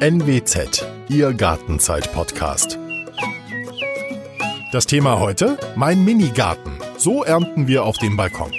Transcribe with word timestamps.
NWZ, 0.00 0.86
Ihr 1.08 1.32
Gartenzeit-Podcast. 1.32 2.78
Das 4.70 4.86
Thema 4.86 5.18
heute: 5.18 5.58
Mein 5.74 6.04
Minigarten. 6.04 6.70
So 6.96 7.24
ernten 7.24 7.66
wir 7.66 7.82
auf 7.82 7.98
dem 7.98 8.16
Balkon. 8.16 8.52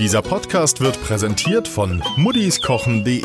Dieser 0.00 0.20
Podcast 0.20 0.80
wird 0.80 1.00
präsentiert 1.00 1.68
von 1.68 2.02
muddiskochen.de, 2.16 3.22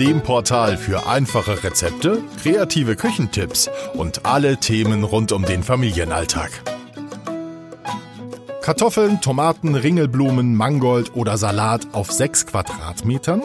dem 0.00 0.22
Portal 0.22 0.78
für 0.78 1.06
einfache 1.06 1.62
Rezepte, 1.62 2.22
kreative 2.42 2.96
Küchentipps 2.96 3.68
und 3.92 4.24
alle 4.24 4.56
Themen 4.56 5.04
rund 5.04 5.32
um 5.32 5.44
den 5.44 5.62
Familienalltag. 5.62 6.50
Kartoffeln, 8.62 9.20
Tomaten, 9.20 9.74
Ringelblumen, 9.74 10.54
Mangold 10.54 11.14
oder 11.14 11.36
Salat 11.36 11.88
auf 11.92 12.10
6 12.10 12.46
Quadratmetern? 12.46 13.42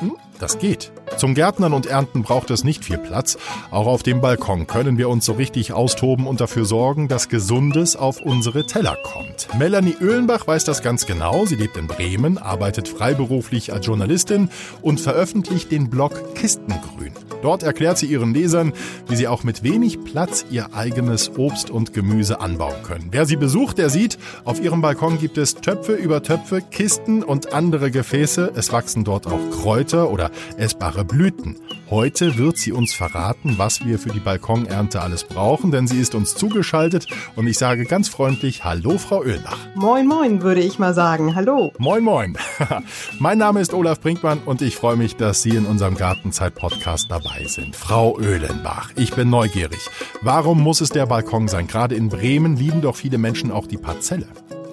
Hm, 0.00 0.16
das 0.40 0.58
geht. 0.58 0.90
Zum 1.18 1.34
Gärtnern 1.34 1.72
und 1.72 1.86
Ernten 1.86 2.22
braucht 2.22 2.50
es 2.50 2.62
nicht 2.62 2.84
viel 2.84 2.98
Platz. 2.98 3.36
Auch 3.72 3.86
auf 3.86 4.04
dem 4.04 4.20
Balkon 4.20 4.68
können 4.68 4.98
wir 4.98 5.08
uns 5.08 5.24
so 5.24 5.32
richtig 5.32 5.72
austoben 5.72 6.28
und 6.28 6.40
dafür 6.40 6.64
sorgen, 6.64 7.08
dass 7.08 7.28
Gesundes 7.28 7.96
auf 7.96 8.20
unsere 8.20 8.66
Teller 8.66 8.96
kommt. 9.02 9.48
Melanie 9.58 9.96
Öhlenbach 10.00 10.46
weiß 10.46 10.62
das 10.64 10.82
ganz 10.82 11.06
genau. 11.06 11.44
Sie 11.44 11.56
lebt 11.56 11.76
in 11.76 11.88
Bremen, 11.88 12.38
arbeitet 12.38 12.88
freiberuflich 12.88 13.72
als 13.72 13.84
Journalistin 13.86 14.48
und 14.80 15.00
veröffentlicht 15.00 15.72
den 15.72 15.90
Blog 15.90 16.36
Kistengrün. 16.36 16.97
Dort 17.42 17.62
erklärt 17.62 17.98
sie 17.98 18.06
ihren 18.06 18.34
Lesern, 18.34 18.72
wie 19.08 19.16
sie 19.16 19.28
auch 19.28 19.44
mit 19.44 19.62
wenig 19.62 20.02
Platz 20.04 20.44
ihr 20.50 20.74
eigenes 20.74 21.36
Obst 21.36 21.70
und 21.70 21.92
Gemüse 21.92 22.40
anbauen 22.40 22.82
können. 22.82 23.08
Wer 23.10 23.26
sie 23.26 23.36
besucht, 23.36 23.78
der 23.78 23.90
sieht, 23.90 24.18
auf 24.44 24.60
ihrem 24.60 24.80
Balkon 24.80 25.18
gibt 25.18 25.38
es 25.38 25.54
Töpfe 25.54 25.94
über 25.94 26.22
Töpfe, 26.22 26.62
Kisten 26.62 27.22
und 27.22 27.52
andere 27.52 27.90
Gefäße. 27.90 28.52
Es 28.56 28.72
wachsen 28.72 29.04
dort 29.04 29.26
auch 29.26 29.50
Kräuter 29.50 30.10
oder 30.10 30.30
essbare 30.56 31.04
Blüten. 31.04 31.56
Heute 31.90 32.36
wird 32.36 32.58
sie 32.58 32.72
uns 32.72 32.92
verraten, 32.92 33.54
was 33.56 33.84
wir 33.84 33.98
für 33.98 34.10
die 34.10 34.20
Balkonernte 34.20 35.00
alles 35.00 35.24
brauchen, 35.24 35.70
denn 35.70 35.86
sie 35.86 35.98
ist 35.98 36.14
uns 36.14 36.34
zugeschaltet 36.34 37.06
und 37.34 37.46
ich 37.46 37.56
sage 37.56 37.84
ganz 37.84 38.08
freundlich 38.08 38.64
Hallo, 38.64 38.98
Frau 38.98 39.20
Oehlbach. 39.20 39.58
Moin, 39.74 40.06
moin, 40.06 40.42
würde 40.42 40.60
ich 40.60 40.78
mal 40.78 40.92
sagen. 40.92 41.34
Hallo. 41.34 41.72
Moin, 41.78 42.02
moin. 42.02 42.36
mein 43.18 43.38
Name 43.38 43.60
ist 43.60 43.72
Olaf 43.72 44.00
Brinkmann 44.00 44.40
und 44.44 44.60
ich 44.60 44.76
freue 44.76 44.96
mich, 44.96 45.16
dass 45.16 45.42
Sie 45.42 45.50
in 45.50 45.64
unserem 45.64 45.94
Gartenzeit-Podcast 45.94 47.10
dabei 47.10 47.27
sind. 47.46 47.76
Frau 47.76 48.16
Oehlenbach, 48.16 48.92
ich 48.96 49.14
bin 49.14 49.30
neugierig. 49.30 49.80
Warum 50.22 50.62
muss 50.62 50.80
es 50.80 50.90
der 50.90 51.06
Balkon 51.06 51.48
sein? 51.48 51.66
Gerade 51.66 51.94
in 51.94 52.08
Bremen 52.08 52.56
lieben 52.56 52.80
doch 52.80 52.96
viele 52.96 53.18
Menschen 53.18 53.50
auch 53.50 53.66
die 53.66 53.76
Parzelle. 53.76 54.26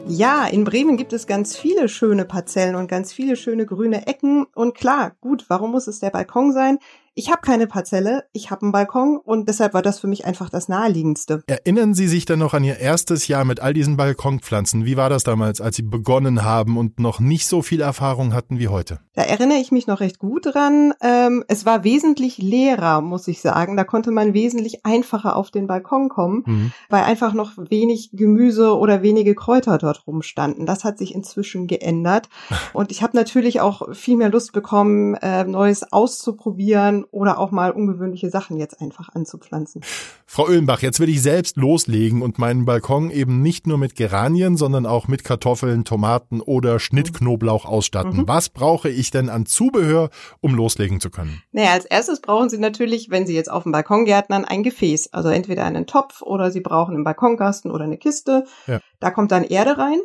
Ja, 0.07 0.45
in 0.45 0.65
Bremen 0.65 0.97
gibt 0.97 1.13
es 1.13 1.25
ganz 1.25 1.57
viele 1.57 1.89
schöne 1.89 2.25
Parzellen 2.25 2.75
und 2.75 2.87
ganz 2.87 3.11
viele 3.11 3.35
schöne 3.35 3.65
grüne 3.65 4.05
Ecken. 4.05 4.45
Und 4.53 4.75
klar, 4.75 5.13
gut, 5.19 5.45
warum 5.47 5.71
muss 5.71 5.87
es 5.87 5.99
der 5.99 6.11
Balkon 6.11 6.53
sein? 6.53 6.77
Ich 7.17 7.31
habe 7.31 7.39
keine 7.41 7.65
Parzelle, 7.65 8.25
ich 8.33 8.51
habe 8.51 8.63
einen 8.63 8.73
Balkon 8.73 9.15
und 9.15 9.47
deshalb 9.47 9.73
war 9.73 9.81
das 9.81 9.99
für 9.99 10.07
mich 10.07 10.25
einfach 10.25 10.49
das 10.49 10.67
Naheliegendste. 10.67 11.43
Erinnern 11.47 11.93
Sie 11.93 12.09
sich 12.09 12.25
denn 12.25 12.39
noch 12.39 12.53
an 12.53 12.65
Ihr 12.65 12.77
erstes 12.77 13.29
Jahr 13.29 13.45
mit 13.45 13.61
all 13.61 13.73
diesen 13.73 13.95
Balkonpflanzen? 13.95 14.83
Wie 14.83 14.97
war 14.97 15.09
das 15.09 15.23
damals, 15.23 15.61
als 15.61 15.77
Sie 15.77 15.83
begonnen 15.83 16.43
haben 16.43 16.75
und 16.75 16.99
noch 16.99 17.21
nicht 17.21 17.47
so 17.47 17.61
viel 17.61 17.79
Erfahrung 17.79 18.33
hatten 18.33 18.59
wie 18.59 18.67
heute? 18.67 18.99
Da 19.13 19.21
erinnere 19.21 19.59
ich 19.59 19.71
mich 19.71 19.87
noch 19.87 20.01
recht 20.01 20.19
gut 20.19 20.47
dran. 20.53 20.93
Ähm, 21.01 21.45
es 21.47 21.65
war 21.65 21.85
wesentlich 21.85 22.37
leerer, 22.37 22.99
muss 22.99 23.29
ich 23.29 23.39
sagen. 23.39 23.77
Da 23.77 23.85
konnte 23.85 24.11
man 24.11 24.33
wesentlich 24.33 24.85
einfacher 24.85 25.37
auf 25.37 25.51
den 25.51 25.67
Balkon 25.67 26.09
kommen, 26.09 26.43
mhm. 26.45 26.71
weil 26.89 27.03
einfach 27.05 27.33
noch 27.33 27.53
wenig 27.55 28.09
Gemüse 28.11 28.77
oder 28.77 29.03
wenige 29.03 29.35
Kräuter 29.35 29.77
dort 29.77 30.05
rumstanden. 30.05 30.65
Das 30.65 30.83
hat 30.83 30.97
sich 30.97 31.15
inzwischen 31.15 31.67
geändert. 31.67 32.27
Und 32.73 32.91
ich 32.91 33.01
habe 33.01 33.15
natürlich 33.15 33.61
auch 33.61 33.95
viel 33.95 34.17
mehr 34.17 34.29
Lust 34.29 34.51
bekommen, 34.51 35.15
äh, 35.15 35.45
Neues 35.45 35.93
auszuprobieren 35.93 37.04
oder 37.11 37.39
auch 37.39 37.51
mal 37.51 37.71
ungewöhnliche 37.71 38.29
Sachen 38.29 38.57
jetzt 38.57 38.81
einfach 38.81 39.09
anzupflanzen. 39.09 39.81
Frau 40.25 40.47
Öhlenbach, 40.47 40.81
jetzt 40.81 40.99
will 40.99 41.09
ich 41.09 41.21
selbst 41.21 41.57
loslegen 41.57 42.21
und 42.21 42.39
meinen 42.39 42.65
Balkon 42.65 43.11
eben 43.11 43.41
nicht 43.41 43.67
nur 43.67 43.77
mit 43.77 43.95
Geranien, 43.95 44.57
sondern 44.57 44.85
auch 44.85 45.07
mit 45.07 45.23
Kartoffeln, 45.23 45.85
Tomaten 45.85 46.41
oder 46.41 46.79
Schnittknoblauch 46.79 47.65
ausstatten. 47.65 48.21
Mhm. 48.21 48.27
Was 48.27 48.49
brauche 48.49 48.89
ich 48.89 49.11
denn 49.11 49.29
an 49.29 49.45
Zubehör, 49.45 50.09
um 50.41 50.55
loslegen 50.55 50.99
zu 50.99 51.09
können? 51.09 51.41
Naja, 51.51 51.71
als 51.71 51.85
erstes 51.85 52.21
brauchen 52.21 52.49
Sie 52.49 52.57
natürlich, 52.57 53.09
wenn 53.09 53.27
Sie 53.27 53.35
jetzt 53.35 53.51
auf 53.51 53.63
dem 53.63 53.71
Balkon 53.71 54.05
gärtnern, 54.05 54.45
ein 54.45 54.63
Gefäß. 54.63 55.13
Also 55.13 55.29
entweder 55.29 55.65
einen 55.65 55.87
Topf 55.87 56.21
oder 56.21 56.51
Sie 56.51 56.61
brauchen 56.61 56.95
einen 56.95 57.03
Balkonkasten 57.03 57.71
oder 57.71 57.85
eine 57.85 57.97
Kiste. 57.97 58.45
Ja. 58.67 58.79
Da 58.99 59.11
kommt 59.11 59.31
dann 59.31 59.43
Erde 59.43 59.77
rein 59.77 59.99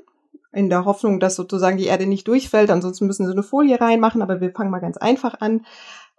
in 0.53 0.69
der 0.69 0.85
Hoffnung, 0.85 1.21
dass 1.21 1.37
sozusagen 1.37 1.77
die 1.77 1.87
Erde 1.87 2.07
nicht 2.07 2.27
durchfällt. 2.27 2.71
Ansonsten 2.71 3.07
müssen 3.07 3.27
sie 3.27 3.33
eine 3.33 3.43
Folie 3.43 3.81
reinmachen, 3.81 4.23
aber 4.23 4.41
wir 4.41 4.51
fangen 4.51 4.71
mal 4.71 4.81
ganz 4.81 4.97
einfach 4.97 5.41
an. 5.41 5.65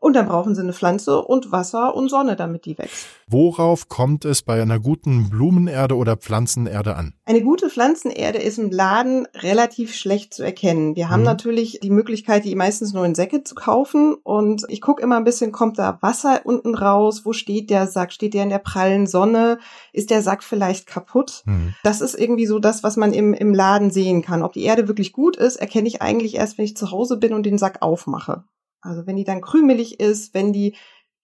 Und 0.02 0.14
dann 0.14 0.28
brauchen 0.28 0.56
sie 0.56 0.62
eine 0.62 0.74
Pflanze 0.74 1.22
und 1.22 1.52
Wasser 1.52 1.96
und 1.96 2.10
Sonne, 2.10 2.36
damit 2.36 2.66
die 2.66 2.76
wächst. 2.76 3.06
Worauf 3.28 3.88
kommt 3.88 4.26
es 4.26 4.42
bei 4.42 4.60
einer 4.60 4.80
guten 4.80 5.30
Blumenerde 5.30 5.96
oder 5.96 6.18
Pflanzenerde 6.18 6.96
an? 6.96 7.14
Eine 7.24 7.44
gute 7.44 7.70
Pflanzenerde 7.70 8.40
ist 8.40 8.58
im 8.58 8.72
Laden 8.72 9.28
relativ 9.36 9.94
schlecht 9.94 10.34
zu 10.34 10.42
erkennen. 10.42 10.96
Wir 10.96 11.12
haben 11.12 11.20
mhm. 11.20 11.28
natürlich 11.28 11.82
die 11.84 11.92
Möglichkeit, 11.92 12.46
die 12.46 12.56
meistens 12.56 12.94
nur 12.94 13.06
in 13.06 13.14
Säcke 13.14 13.44
zu 13.44 13.54
kaufen. 13.54 14.16
Und 14.16 14.66
ich 14.70 14.82
gucke 14.82 15.04
immer 15.04 15.18
ein 15.18 15.24
bisschen, 15.24 15.52
kommt 15.52 15.78
da 15.78 16.00
Wasser 16.02 16.42
unten 16.46 16.74
raus? 16.74 17.22
Wo 17.24 17.32
steht 17.32 17.70
der 17.70 17.86
Sack? 17.86 18.12
Steht 18.12 18.34
der 18.34 18.42
in 18.42 18.50
der 18.50 18.58
prallen 18.58 19.06
Sonne? 19.06 19.60
Ist 19.94 20.10
der 20.10 20.24
Sack 20.24 20.44
vielleicht 20.44 20.88
kaputt? 20.88 21.44
Mhm. 21.46 21.76
Das 21.84 22.02
ist 22.02 22.16
irgendwie 22.16 22.48
so 22.48 22.58
das, 22.58 22.82
was 22.82 22.98
man 22.98 23.14
im, 23.14 23.36
im 23.36 23.54
Laden 23.54 23.92
sehen 23.92 24.24
kann. 24.24 24.42
Ob 24.42 24.54
die 24.54 24.64
Erde 24.64 24.88
wirklich 24.88 25.14
gut 25.14 25.38
ist, 25.38 25.58
erkenne 25.58 25.88
ich 25.88 26.02
eigentlich 26.02 26.38
erst, 26.38 26.58
wenn 26.58 26.66
ich 26.66 26.76
zu 26.76 26.90
Hause 26.90 27.18
bin 27.18 27.34
und 27.34 27.46
den 27.46 27.60
Sack 27.60 27.84
aufmache. 27.84 28.46
Also 28.82 29.06
wenn 29.08 29.16
die 29.16 29.24
dann 29.24 29.42
krümelig 29.42 30.00
ist, 30.00 30.34
wenn 30.34 30.54
die 30.54 30.76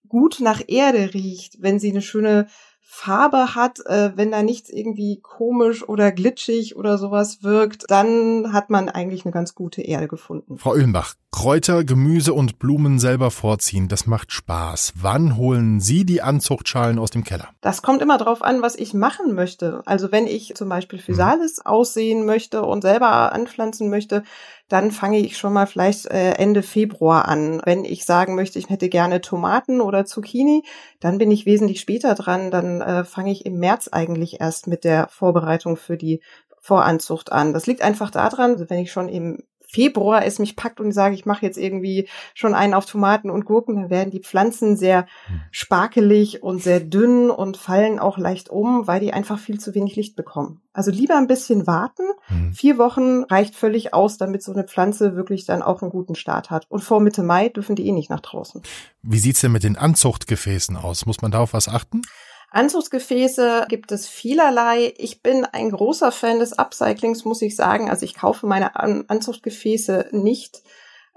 gut 0.07 0.40
nach 0.40 0.62
Erde 0.68 1.13
riecht, 1.13 1.62
wenn 1.62 1.79
sie 1.79 1.91
eine 1.91 2.01
schöne 2.01 2.47
Farbe 2.90 3.53
hat, 3.53 3.85
äh, 3.85 4.16
wenn 4.16 4.31
da 4.31 4.41
nichts 4.41 4.69
irgendwie 4.69 5.19
komisch 5.22 5.88
oder 5.88 6.13
glitschig 6.13 6.78
oder 6.78 6.97
sowas 6.97 7.44
wirkt, 7.44 7.84
dann 7.90 8.53
hat 8.53 8.69
man 8.69 8.88
eigentlich 8.88 9.25
eine 9.25 9.34
ganz 9.34 9.56
gute 9.56 9.81
Erde 9.81 10.07
gefunden. 10.07 10.57
Frau 10.57 10.73
Öhlenbach, 10.73 11.16
Kräuter, 11.31 11.84
Gemüse 11.84 12.34
und 12.34 12.59
Blumen 12.59 12.97
selber 12.97 13.29
vorziehen, 13.29 13.89
das 13.89 14.07
macht 14.07 14.31
Spaß. 14.31 14.94
Wann 14.95 15.35
holen 15.35 15.81
Sie 15.81 16.06
die 16.06 16.22
Anzuchtschalen 16.22 16.97
aus 16.97 17.12
dem 17.12 17.25
Keller? 17.25 17.50
Das 17.59 17.81
kommt 17.81 18.01
immer 18.01 18.18
drauf 18.18 18.41
an, 18.41 18.62
was 18.62 18.75
ich 18.75 18.94
machen 18.94 19.35
möchte. 19.35 19.81
Also 19.85 20.13
wenn 20.13 20.25
ich 20.25 20.56
zum 20.56 20.69
Beispiel 20.69 21.00
Physalis 21.00 21.57
mhm. 21.57 21.66
aussehen 21.66 22.25
möchte 22.25 22.63
und 22.63 22.84
selber 22.84 23.34
anpflanzen 23.34 23.89
möchte, 23.89 24.24
dann 24.69 24.91
fange 24.91 25.19
ich 25.19 25.38
schon 25.38 25.53
mal 25.53 25.66
vielleicht 25.66 26.07
äh, 26.07 26.31
Ende 26.31 26.61
Februar 26.61 27.28
an. 27.28 27.61
Wenn 27.63 27.85
ich 27.85 28.05
sagen 28.05 28.35
möchte, 28.35 28.59
ich 28.59 28.69
hätte 28.69 28.89
gerne 28.89 29.22
Tomaten 29.22 29.81
oder 29.81 30.05
Zucchini, 30.05 30.63
dann 31.00 31.17
bin 31.17 31.31
ich 31.31 31.45
wesentlich 31.45 31.79
später 31.79 32.16
dran. 32.16 32.51
Dann 32.51 32.81
äh, 32.81 33.03
fange 33.06 33.31
ich 33.31 33.45
im 33.45 33.59
März 33.59 33.89
eigentlich 33.91 34.41
erst 34.41 34.67
mit 34.67 34.83
der 34.83 35.07
Vorbereitung 35.09 35.77
für 35.77 35.97
die 35.97 36.22
Voranzucht 36.59 37.31
an. 37.31 37.53
Das 37.53 37.66
liegt 37.66 37.81
einfach 37.81 38.11
daran, 38.11 38.69
wenn 38.69 38.79
ich 38.79 38.91
schon 38.91 39.07
im 39.07 39.44
Februar 39.67 40.25
es 40.25 40.39
mich 40.39 40.55
packt 40.55 40.79
und 40.79 40.89
ich 40.89 40.95
sage, 40.95 41.13
ich 41.13 41.25
mache 41.25 41.45
jetzt 41.45 41.57
irgendwie 41.57 42.07
schon 42.33 42.53
einen 42.53 42.73
auf 42.73 42.85
Tomaten 42.85 43.29
und 43.29 43.45
Gurken, 43.45 43.75
dann 43.75 43.89
werden 43.89 44.11
die 44.11 44.22
Pflanzen 44.22 44.78
sehr 44.78 45.07
hm. 45.28 45.41
sparkelig 45.51 46.41
und 46.41 46.63
sehr 46.63 46.79
dünn 46.79 47.29
und 47.29 47.57
fallen 47.57 48.00
auch 48.00 48.17
leicht 48.17 48.50
um, 48.50 48.88
weil 48.88 49.00
die 49.00 49.13
einfach 49.13 49.39
viel 49.39 49.59
zu 49.59 49.75
wenig 49.75 49.95
Licht 49.95 50.16
bekommen. 50.16 50.61
Also 50.77 50.91
lieber 50.91 51.17
ein 51.17 51.25
bisschen 51.25 51.66
warten. 51.66 52.03
Mhm. 52.29 52.53
Vier 52.53 52.77
Wochen 52.77 53.23
reicht 53.23 53.56
völlig 53.56 53.95
aus, 53.95 54.19
damit 54.19 54.44
so 54.44 54.53
eine 54.53 54.63
Pflanze 54.63 55.16
wirklich 55.16 55.45
dann 55.45 55.63
auch 55.63 55.81
einen 55.81 55.89
guten 55.89 56.13
Start 56.13 56.51
hat. 56.51 56.67
Und 56.69 56.83
vor 56.83 57.00
Mitte 57.00 57.23
Mai 57.23 57.50
dürfen 57.50 57.75
die 57.75 57.88
eh 57.88 57.91
nicht 57.91 58.11
nach 58.11 58.19
draußen. 58.19 58.61
Wie 59.01 59.17
sieht's 59.17 59.41
denn 59.41 59.51
mit 59.51 59.63
den 59.63 59.75
Anzuchtgefäßen 59.75 60.77
aus? 60.77 61.07
Muss 61.07 61.23
man 61.23 61.31
da 61.31 61.39
auf 61.39 61.53
was 61.53 61.67
achten? 61.67 62.03
Anzugsgefäße 62.49 63.65
gibt 63.67 63.91
es 63.91 64.07
vielerlei. 64.07 64.93
Ich 64.97 65.21
bin 65.21 65.45
ein 65.45 65.71
großer 65.71 66.11
Fan 66.11 66.39
des 66.39 66.57
Upcyclings, 66.57 67.25
muss 67.25 67.41
ich 67.41 67.55
sagen. 67.55 67.89
Also 67.89 68.05
ich 68.05 68.15
kaufe 68.15 68.47
meine 68.47 68.75
An 68.75 69.05
Anzuchtgefäße 69.07 70.09
nicht 70.11 70.63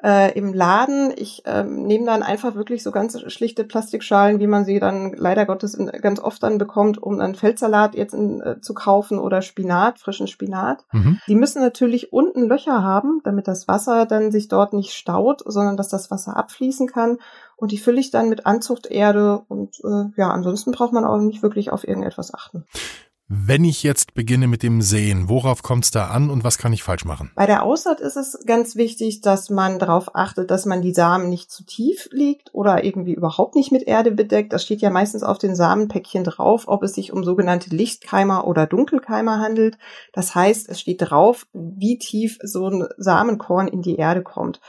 äh, 0.02 0.36
im 0.36 0.52
Laden. 0.52 1.12
Ich 1.16 1.42
ähm, 1.46 1.82
nehme 1.82 2.06
dann 2.06 2.22
einfach 2.22 2.54
wirklich 2.54 2.82
so 2.82 2.90
ganz 2.90 3.20
schlichte 3.32 3.64
Plastikschalen, 3.64 4.40
wie 4.40 4.46
man 4.46 4.64
sie 4.64 4.80
dann 4.80 5.12
leider 5.12 5.46
Gottes 5.46 5.74
in, 5.74 5.86
ganz 5.86 6.20
oft 6.20 6.42
dann 6.42 6.58
bekommt, 6.58 7.02
um 7.02 7.18
dann 7.18 7.34
Feldsalat 7.34 7.94
jetzt 7.94 8.14
in, 8.14 8.40
äh, 8.40 8.60
zu 8.60 8.74
kaufen 8.74 9.18
oder 9.18 9.42
Spinat, 9.42 9.98
frischen 9.98 10.26
Spinat. 10.26 10.84
Mhm. 10.92 11.20
Die 11.26 11.34
müssen 11.34 11.62
natürlich 11.62 12.12
unten 12.12 12.48
Löcher 12.48 12.82
haben, 12.82 13.20
damit 13.24 13.48
das 13.48 13.68
Wasser 13.68 14.06
dann 14.06 14.30
sich 14.30 14.48
dort 14.48 14.72
nicht 14.72 14.92
staut, 14.92 15.42
sondern 15.44 15.76
dass 15.76 15.88
das 15.88 16.10
Wasser 16.10 16.36
abfließen 16.36 16.86
kann. 16.86 17.18
Und 17.60 17.72
die 17.72 17.78
fülle 17.78 18.00
ich 18.00 18.10
dann 18.10 18.30
mit 18.30 18.46
Anzuchterde 18.46 19.42
und 19.48 19.80
äh, 19.84 20.10
ja, 20.16 20.30
ansonsten 20.30 20.72
braucht 20.72 20.94
man 20.94 21.04
auch 21.04 21.18
nicht 21.18 21.42
wirklich 21.42 21.70
auf 21.70 21.86
irgendetwas 21.86 22.32
achten. 22.32 22.64
Wenn 23.32 23.64
ich 23.64 23.84
jetzt 23.84 24.14
beginne 24.14 24.48
mit 24.48 24.64
dem 24.64 24.82
Sehen, 24.82 25.28
worauf 25.28 25.62
kommt 25.62 25.84
es 25.84 25.92
da 25.92 26.08
an 26.08 26.30
und 26.30 26.42
was 26.42 26.58
kann 26.58 26.72
ich 26.72 26.82
falsch 26.82 27.04
machen? 27.04 27.30
Bei 27.36 27.46
der 27.46 27.62
Aussaat 27.62 28.00
ist 28.00 28.16
es 28.16 28.42
ganz 28.44 28.74
wichtig, 28.74 29.20
dass 29.20 29.50
man 29.50 29.78
darauf 29.78 30.16
achtet, 30.16 30.50
dass 30.50 30.66
man 30.66 30.82
die 30.82 30.94
Samen 30.94 31.28
nicht 31.28 31.48
zu 31.48 31.64
tief 31.64 32.08
liegt 32.10 32.52
oder 32.54 32.82
irgendwie 32.82 33.12
überhaupt 33.12 33.54
nicht 33.54 33.70
mit 33.70 33.84
Erde 33.84 34.10
bedeckt. 34.10 34.52
Das 34.52 34.64
steht 34.64 34.80
ja 34.80 34.90
meistens 34.90 35.22
auf 35.22 35.38
den 35.38 35.54
Samenpäckchen 35.54 36.24
drauf, 36.24 36.64
ob 36.66 36.82
es 36.82 36.94
sich 36.94 37.12
um 37.12 37.22
sogenannte 37.22 37.70
Lichtkeimer 37.70 38.48
oder 38.48 38.66
Dunkelkeimer 38.66 39.38
handelt. 39.38 39.78
Das 40.12 40.34
heißt, 40.34 40.68
es 40.68 40.80
steht 40.80 41.02
drauf, 41.02 41.46
wie 41.52 41.98
tief 41.98 42.38
so 42.42 42.68
ein 42.68 42.88
Samenkorn 42.96 43.68
in 43.68 43.82
die 43.82 43.96
Erde 43.96 44.22
kommt. 44.22 44.60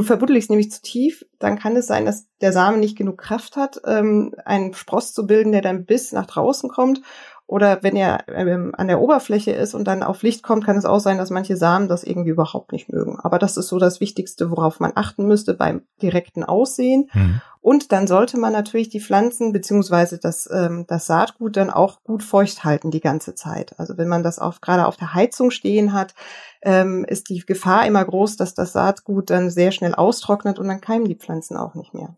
Verbuddel 0.00 0.36
ich 0.36 0.44
es 0.44 0.50
nämlich 0.50 0.72
zu 0.72 0.80
tief, 0.80 1.26
dann 1.38 1.58
kann 1.58 1.76
es 1.76 1.86
sein, 1.86 2.06
dass 2.06 2.26
der 2.40 2.52
Samen 2.52 2.80
nicht 2.80 2.96
genug 2.96 3.18
Kraft 3.18 3.56
hat, 3.56 3.80
ähm, 3.84 4.34
einen 4.44 4.72
Spross 4.72 5.12
zu 5.12 5.26
bilden, 5.26 5.52
der 5.52 5.60
dann 5.60 5.84
bis 5.84 6.12
nach 6.12 6.26
draußen 6.26 6.70
kommt. 6.70 7.02
Oder 7.46 7.82
wenn 7.82 7.96
er 7.96 8.24
ähm, 8.28 8.72
an 8.74 8.88
der 8.88 9.00
Oberfläche 9.00 9.50
ist 9.50 9.74
und 9.74 9.84
dann 9.84 10.02
auf 10.02 10.22
Licht 10.22 10.42
kommt, 10.42 10.64
kann 10.64 10.78
es 10.78 10.86
auch 10.86 11.00
sein, 11.00 11.18
dass 11.18 11.28
manche 11.28 11.58
Samen 11.58 11.88
das 11.88 12.04
irgendwie 12.04 12.30
überhaupt 12.30 12.72
nicht 12.72 12.90
mögen. 12.90 13.18
Aber 13.20 13.38
das 13.38 13.58
ist 13.58 13.68
so 13.68 13.78
das 13.78 14.00
Wichtigste, 14.00 14.50
worauf 14.50 14.80
man 14.80 14.92
achten 14.94 15.26
müsste 15.26 15.52
beim 15.52 15.82
direkten 16.00 16.44
Aussehen. 16.44 17.10
Mhm. 17.12 17.42
Und 17.62 17.92
dann 17.92 18.08
sollte 18.08 18.38
man 18.38 18.52
natürlich 18.52 18.88
die 18.88 19.00
Pflanzen 19.00 19.52
beziehungsweise 19.52 20.18
das, 20.18 20.50
ähm, 20.52 20.84
das 20.88 21.06
Saatgut 21.06 21.56
dann 21.56 21.70
auch 21.70 22.02
gut 22.02 22.24
feucht 22.24 22.64
halten 22.64 22.90
die 22.90 23.00
ganze 23.00 23.36
Zeit. 23.36 23.78
Also 23.78 23.96
wenn 23.96 24.08
man 24.08 24.24
das 24.24 24.40
auf, 24.40 24.60
gerade 24.60 24.84
auf 24.84 24.96
der 24.96 25.14
Heizung 25.14 25.52
stehen 25.52 25.92
hat, 25.92 26.14
ähm, 26.62 27.04
ist 27.04 27.28
die 27.28 27.38
Gefahr 27.38 27.86
immer 27.86 28.04
groß, 28.04 28.36
dass 28.36 28.54
das 28.54 28.72
Saatgut 28.72 29.30
dann 29.30 29.48
sehr 29.48 29.70
schnell 29.70 29.94
austrocknet 29.94 30.58
und 30.58 30.66
dann 30.66 30.80
keimen 30.80 31.06
die 31.06 31.14
Pflanzen 31.14 31.56
auch 31.56 31.76
nicht 31.76 31.94
mehr. 31.94 32.16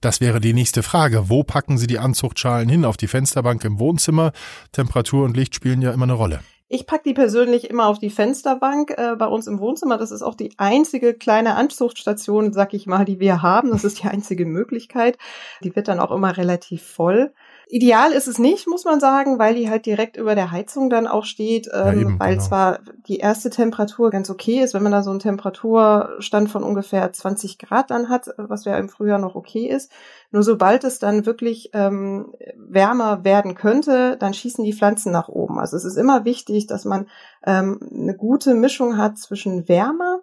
Das 0.00 0.22
wäre 0.22 0.40
die 0.40 0.54
nächste 0.54 0.82
Frage. 0.82 1.28
Wo 1.28 1.44
packen 1.44 1.76
Sie 1.76 1.86
die 1.86 1.98
Anzuchtschalen 1.98 2.68
hin? 2.68 2.86
Auf 2.86 2.96
die 2.96 3.08
Fensterbank 3.08 3.64
im 3.64 3.78
Wohnzimmer? 3.78 4.32
Temperatur 4.72 5.26
und 5.26 5.36
Licht 5.36 5.54
spielen 5.54 5.82
ja 5.82 5.92
immer 5.92 6.04
eine 6.04 6.14
Rolle. 6.14 6.40
Ich 6.68 6.86
pack 6.86 7.04
die 7.04 7.14
persönlich 7.14 7.70
immer 7.70 7.86
auf 7.86 8.00
die 8.00 8.10
Fensterbank 8.10 8.90
äh, 8.98 9.14
bei 9.16 9.26
uns 9.26 9.46
im 9.46 9.60
Wohnzimmer. 9.60 9.98
Das 9.98 10.10
ist 10.10 10.22
auch 10.22 10.34
die 10.34 10.52
einzige 10.56 11.14
kleine 11.14 11.54
Anzuchtstation, 11.54 12.52
sag 12.52 12.74
ich 12.74 12.88
mal, 12.88 13.04
die 13.04 13.20
wir 13.20 13.40
haben. 13.40 13.70
Das 13.70 13.84
ist 13.84 14.02
die 14.02 14.08
einzige 14.08 14.46
Möglichkeit. 14.46 15.16
Die 15.62 15.76
wird 15.76 15.86
dann 15.86 16.00
auch 16.00 16.10
immer 16.10 16.36
relativ 16.36 16.82
voll. 16.82 17.32
Ideal 17.68 18.12
ist 18.12 18.28
es 18.28 18.38
nicht, 18.38 18.68
muss 18.68 18.84
man 18.84 19.00
sagen, 19.00 19.40
weil 19.40 19.56
die 19.56 19.68
halt 19.68 19.86
direkt 19.86 20.16
über 20.16 20.36
der 20.36 20.52
Heizung 20.52 20.88
dann 20.88 21.08
auch 21.08 21.24
steht, 21.24 21.68
ähm, 21.74 21.84
ja, 21.86 21.92
eben, 21.94 22.20
weil 22.20 22.34
genau. 22.34 22.46
zwar 22.46 22.78
die 23.08 23.16
erste 23.16 23.50
Temperatur 23.50 24.10
ganz 24.10 24.30
okay 24.30 24.60
ist, 24.60 24.72
wenn 24.72 24.84
man 24.84 24.92
da 24.92 25.02
so 25.02 25.10
einen 25.10 25.18
Temperaturstand 25.18 26.48
von 26.48 26.62
ungefähr 26.62 27.12
20 27.12 27.58
Grad 27.58 27.90
dann 27.90 28.08
hat, 28.08 28.28
was 28.36 28.66
ja 28.66 28.78
im 28.78 28.88
Frühjahr 28.88 29.18
noch 29.18 29.34
okay 29.34 29.66
ist. 29.66 29.90
Nur 30.30 30.44
sobald 30.44 30.84
es 30.84 31.00
dann 31.00 31.26
wirklich 31.26 31.70
ähm, 31.72 32.32
wärmer 32.56 33.24
werden 33.24 33.56
könnte, 33.56 34.16
dann 34.16 34.32
schießen 34.32 34.64
die 34.64 34.72
Pflanzen 34.72 35.10
nach 35.10 35.28
oben. 35.28 35.58
Also 35.58 35.76
es 35.76 35.84
ist 35.84 35.96
immer 35.96 36.24
wichtig, 36.24 36.68
dass 36.68 36.84
man 36.84 37.08
ähm, 37.44 37.80
eine 37.92 38.14
gute 38.14 38.54
Mischung 38.54 38.96
hat 38.96 39.18
zwischen 39.18 39.68
Wärme 39.68 40.20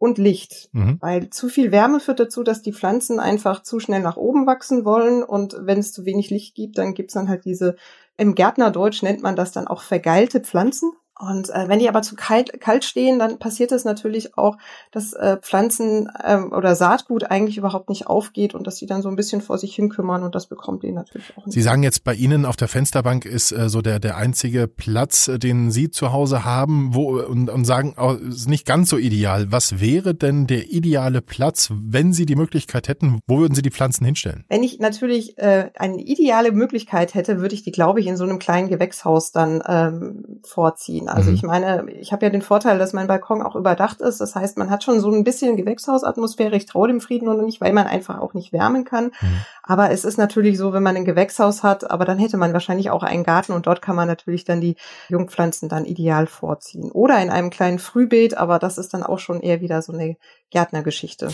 und 0.00 0.16
Licht, 0.16 0.70
mhm. 0.72 0.96
weil 1.00 1.28
zu 1.28 1.50
viel 1.50 1.70
Wärme 1.72 2.00
führt 2.00 2.20
dazu, 2.20 2.42
dass 2.42 2.62
die 2.62 2.72
Pflanzen 2.72 3.20
einfach 3.20 3.62
zu 3.62 3.80
schnell 3.80 4.00
nach 4.00 4.16
oben 4.16 4.46
wachsen 4.46 4.86
wollen 4.86 5.22
und 5.22 5.54
wenn 5.60 5.78
es 5.78 5.92
zu 5.92 6.06
wenig 6.06 6.30
Licht 6.30 6.54
gibt, 6.54 6.78
dann 6.78 6.94
gibt's 6.94 7.12
dann 7.12 7.28
halt 7.28 7.44
diese, 7.44 7.76
im 8.16 8.34
Gärtnerdeutsch 8.34 9.02
nennt 9.02 9.22
man 9.22 9.36
das 9.36 9.52
dann 9.52 9.68
auch 9.68 9.82
vergeilte 9.82 10.40
Pflanzen. 10.40 10.92
Und 11.20 11.50
äh, 11.50 11.68
wenn 11.68 11.78
die 11.78 11.88
aber 11.88 12.02
zu 12.02 12.16
kalt, 12.16 12.60
kalt 12.60 12.84
stehen, 12.84 13.18
dann 13.18 13.38
passiert 13.38 13.72
es 13.72 13.84
natürlich 13.84 14.38
auch, 14.38 14.56
dass 14.90 15.12
äh, 15.12 15.36
Pflanzen 15.36 16.08
ähm, 16.24 16.52
oder 16.52 16.74
Saatgut 16.74 17.24
eigentlich 17.24 17.58
überhaupt 17.58 17.90
nicht 17.90 18.06
aufgeht 18.06 18.54
und 18.54 18.66
dass 18.66 18.76
sie 18.76 18.86
dann 18.86 19.02
so 19.02 19.08
ein 19.08 19.16
bisschen 19.16 19.42
vor 19.42 19.58
sich 19.58 19.74
hin 19.74 19.90
kümmern 19.90 20.22
und 20.22 20.34
das 20.34 20.46
bekommt 20.46 20.82
ihr 20.82 20.92
natürlich 20.92 21.36
auch 21.36 21.44
nicht. 21.44 21.54
Sie 21.54 21.62
sagen 21.62 21.82
jetzt, 21.82 22.04
bei 22.04 22.14
Ihnen 22.14 22.46
auf 22.46 22.56
der 22.56 22.68
Fensterbank 22.68 23.26
ist 23.26 23.52
äh, 23.52 23.68
so 23.68 23.82
der, 23.82 24.00
der 24.00 24.16
einzige 24.16 24.66
Platz, 24.66 25.28
äh, 25.28 25.38
den 25.38 25.70
Sie 25.70 25.90
zu 25.90 26.12
Hause 26.12 26.44
haben 26.44 26.94
wo, 26.94 27.20
und, 27.20 27.50
und 27.50 27.64
sagen, 27.66 27.94
oh, 27.98 28.12
ist 28.12 28.48
nicht 28.48 28.64
ganz 28.64 28.88
so 28.88 28.96
ideal. 28.96 29.52
Was 29.52 29.80
wäre 29.80 30.14
denn 30.14 30.46
der 30.46 30.70
ideale 30.70 31.20
Platz, 31.20 31.70
wenn 31.70 32.14
Sie 32.14 32.24
die 32.24 32.36
Möglichkeit 32.36 32.88
hätten? 32.88 33.20
Wo 33.26 33.38
würden 33.38 33.54
Sie 33.54 33.62
die 33.62 33.70
Pflanzen 33.70 34.06
hinstellen? 34.06 34.44
Wenn 34.48 34.62
ich 34.62 34.78
natürlich 34.78 35.36
äh, 35.38 35.70
eine 35.76 36.00
ideale 36.00 36.52
Möglichkeit 36.52 37.14
hätte, 37.14 37.40
würde 37.40 37.54
ich 37.54 37.62
die, 37.62 37.72
glaube 37.72 38.00
ich, 38.00 38.06
in 38.06 38.16
so 38.16 38.24
einem 38.24 38.38
kleinen 38.38 38.68
Gewächshaus 38.68 39.32
dann 39.32 39.62
ähm, 39.66 40.40
vorziehen. 40.44 41.09
Also 41.10 41.30
mhm. 41.30 41.36
ich 41.36 41.42
meine, 41.42 41.90
ich 41.92 42.12
habe 42.12 42.24
ja 42.24 42.30
den 42.30 42.42
Vorteil, 42.42 42.78
dass 42.78 42.92
mein 42.92 43.06
Balkon 43.06 43.42
auch 43.42 43.56
überdacht 43.56 44.00
ist. 44.00 44.20
Das 44.20 44.34
heißt, 44.34 44.58
man 44.58 44.70
hat 44.70 44.84
schon 44.84 45.00
so 45.00 45.10
ein 45.10 45.24
bisschen 45.24 45.56
Gewächshausatmosphäre. 45.56 46.56
Ich 46.56 46.66
traue 46.66 46.88
dem 46.88 47.00
Frieden 47.00 47.26
noch 47.26 47.40
nicht, 47.40 47.60
weil 47.60 47.72
man 47.72 47.86
einfach 47.86 48.18
auch 48.18 48.34
nicht 48.34 48.52
wärmen 48.52 48.84
kann. 48.84 49.06
Mhm. 49.20 49.44
Aber 49.62 49.90
es 49.90 50.04
ist 50.04 50.18
natürlich 50.18 50.58
so, 50.58 50.72
wenn 50.72 50.82
man 50.82 50.96
ein 50.96 51.04
Gewächshaus 51.04 51.62
hat, 51.62 51.90
aber 51.90 52.04
dann 52.04 52.18
hätte 52.18 52.36
man 52.36 52.52
wahrscheinlich 52.52 52.90
auch 52.90 53.02
einen 53.02 53.24
Garten 53.24 53.52
und 53.52 53.66
dort 53.66 53.82
kann 53.82 53.96
man 53.96 54.08
natürlich 54.08 54.44
dann 54.44 54.60
die 54.60 54.76
Jungpflanzen 55.08 55.68
dann 55.68 55.84
ideal 55.84 56.26
vorziehen. 56.26 56.90
Oder 56.90 57.20
in 57.22 57.30
einem 57.30 57.50
kleinen 57.50 57.78
Frühbeet, 57.78 58.36
aber 58.36 58.58
das 58.58 58.78
ist 58.78 58.94
dann 58.94 59.02
auch 59.02 59.18
schon 59.18 59.40
eher 59.40 59.60
wieder 59.60 59.82
so 59.82 59.92
eine 59.92 60.16
Gärtnergeschichte. 60.50 61.28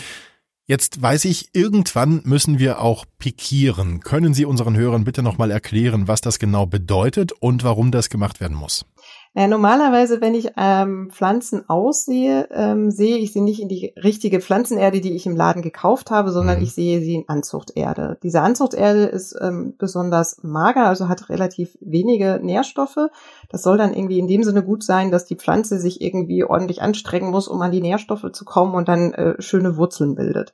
Jetzt 0.69 1.01
weiß 1.01 1.23
ich, 1.23 1.51
irgendwann 1.53 2.19
müssen 2.25 2.59
wir 2.59 2.81
auch 2.81 3.05
pikieren. 3.19 4.01
Können 4.01 4.33
Sie 4.33 4.43
unseren 4.43 4.75
Hörern 4.75 5.05
bitte 5.05 5.23
nochmal 5.23 5.49
erklären, 5.49 6.09
was 6.09 6.19
das 6.19 6.39
genau 6.39 6.65
bedeutet 6.65 7.31
und 7.31 7.63
warum 7.63 7.89
das 7.89 8.09
gemacht 8.09 8.41
werden 8.41 8.57
muss? 8.57 8.85
Naja, 9.33 9.47
normalerweise, 9.47 10.21
wenn 10.21 10.33
ich 10.33 10.51
ähm, 10.57 11.09
Pflanzen 11.11 11.69
aussehe, 11.69 12.47
ähm, 12.51 12.91
sehe 12.91 13.17
ich 13.17 13.33
sie 13.33 13.41
nicht 13.41 13.61
in 13.61 13.67
die 13.67 13.93
richtige 14.01 14.39
Pflanzenerde, 14.39 15.01
die 15.01 15.13
ich 15.13 15.25
im 15.25 15.35
Laden 15.35 15.61
gekauft 15.61 16.11
habe, 16.11 16.31
sondern 16.31 16.57
mhm. 16.57 16.63
ich 16.63 16.73
sehe 16.73 17.01
sie 17.01 17.15
in 17.15 17.29
Anzuchterde. 17.29 18.17
Diese 18.23 18.41
Anzuchterde 18.41 19.05
ist 19.05 19.37
ähm, 19.39 19.75
besonders 19.77 20.43
mager, 20.43 20.87
also 20.87 21.07
hat 21.07 21.29
relativ 21.29 21.77
wenige 21.81 22.39
Nährstoffe. 22.41 23.09
Das 23.49 23.63
soll 23.63 23.77
dann 23.77 23.93
irgendwie 23.93 24.19
in 24.19 24.27
dem 24.27 24.43
Sinne 24.43 24.63
gut 24.63 24.83
sein, 24.83 25.11
dass 25.11 25.25
die 25.25 25.35
Pflanze 25.35 25.79
sich 25.79 26.01
irgendwie 26.01 26.43
ordentlich 26.43 26.81
anstrengen 26.81 27.29
muss, 27.29 27.47
um 27.47 27.61
an 27.61 27.71
die 27.71 27.81
Nährstoffe 27.81 28.31
zu 28.31 28.45
kommen 28.45 28.73
und 28.75 28.87
dann 28.87 29.13
äh, 29.13 29.41
schöne 29.41 29.77
Wurzeln 29.77 30.15
bildet. 30.15 30.53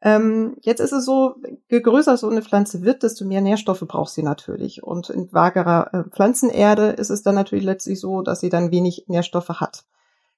Ähm, 0.00 0.56
jetzt 0.62 0.80
ist 0.80 0.92
es 0.92 1.04
so, 1.04 1.34
je 1.68 1.80
größer 1.80 2.16
so 2.16 2.28
eine 2.28 2.42
Pflanze 2.42 2.82
wird, 2.82 3.02
desto 3.02 3.24
mehr 3.24 3.40
Nährstoffe 3.40 3.84
braucht 3.86 4.10
sie 4.10 4.22
natürlich. 4.22 4.82
Und 4.82 5.10
in 5.10 5.32
wagerer 5.32 5.92
äh, 5.92 6.04
Pflanzenerde 6.10 6.90
ist 6.90 7.10
es 7.10 7.22
dann 7.22 7.34
natürlich 7.34 7.64
letztlich 7.64 7.98
so, 7.98 8.22
dass 8.22 8.40
sie 8.40 8.48
dann 8.48 8.70
wenig 8.70 9.04
Nährstoffe 9.08 9.48
hat. 9.48 9.84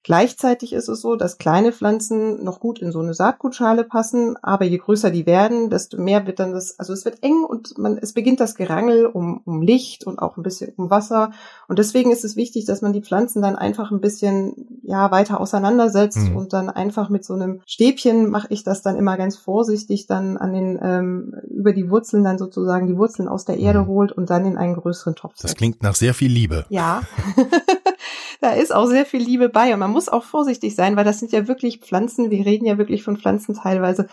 Gleichzeitig 0.02 0.72
ist 0.72 0.88
es 0.88 1.02
so, 1.02 1.14
dass 1.14 1.36
kleine 1.36 1.72
Pflanzen 1.72 2.42
noch 2.42 2.58
gut 2.58 2.78
in 2.78 2.90
so 2.90 3.00
eine 3.00 3.12
Saatgutschale 3.12 3.84
passen, 3.84 4.36
aber 4.40 4.64
je 4.64 4.78
größer 4.78 5.10
die 5.10 5.26
werden, 5.26 5.68
desto 5.68 6.00
mehr 6.00 6.26
wird 6.26 6.38
dann 6.38 6.52
das, 6.52 6.78
also 6.78 6.94
es 6.94 7.04
wird 7.04 7.22
eng 7.22 7.44
und 7.44 7.76
man, 7.76 7.98
es 7.98 8.14
beginnt 8.14 8.40
das 8.40 8.54
Gerangel 8.54 9.04
um, 9.04 9.42
um 9.44 9.60
Licht 9.60 10.06
und 10.06 10.18
auch 10.18 10.38
ein 10.38 10.42
bisschen 10.42 10.72
um 10.76 10.88
Wasser. 10.88 11.32
Und 11.68 11.78
deswegen 11.78 12.12
ist 12.12 12.24
es 12.24 12.34
wichtig, 12.34 12.64
dass 12.64 12.80
man 12.80 12.94
die 12.94 13.02
Pflanzen 13.02 13.42
dann 13.42 13.56
einfach 13.56 13.90
ein 13.90 14.00
bisschen, 14.00 14.80
ja, 14.82 15.10
weiter 15.10 15.38
auseinandersetzt 15.38 16.30
mhm. 16.30 16.36
und 16.36 16.54
dann 16.54 16.70
einfach 16.70 17.10
mit 17.10 17.22
so 17.22 17.34
einem 17.34 17.60
Stäbchen 17.66 18.30
mache 18.30 18.48
ich 18.48 18.64
das 18.64 18.80
dann 18.80 18.96
immer 18.96 19.18
ganz 19.18 19.36
vorsichtig 19.36 20.06
dann 20.06 20.38
an 20.38 20.54
den, 20.54 20.78
ähm, 20.82 21.34
über 21.50 21.74
die 21.74 21.90
Wurzeln 21.90 22.24
dann 22.24 22.38
sozusagen 22.38 22.86
die 22.86 22.96
Wurzeln 22.96 23.28
aus 23.28 23.44
der 23.44 23.58
Erde 23.58 23.80
mhm. 23.80 23.86
holt 23.88 24.12
und 24.12 24.30
dann 24.30 24.46
in 24.46 24.56
einen 24.56 24.76
größeren 24.76 25.14
Topf 25.14 25.34
setzt. 25.34 25.44
Das 25.44 25.56
klingt 25.56 25.82
nach 25.82 25.94
sehr 25.94 26.14
viel 26.14 26.32
Liebe. 26.32 26.64
Ja. 26.70 27.02
da 28.40 28.52
ist 28.52 28.74
auch 28.74 28.86
sehr 28.86 29.06
viel 29.06 29.22
Liebe 29.22 29.48
bei 29.48 29.72
und 29.72 29.80
man 29.80 29.90
muss 29.90 30.08
auch 30.08 30.24
vorsichtig 30.24 30.74
sein, 30.74 30.96
weil 30.96 31.04
das 31.04 31.18
sind 31.18 31.32
ja 31.32 31.46
wirklich 31.46 31.80
Pflanzen, 31.80 32.30
wir 32.30 32.44
reden 32.44 32.66
ja 32.66 32.78
wirklich 32.78 33.02
von 33.02 33.16
Pflanzen 33.16 33.54
teilweise, 33.54 34.08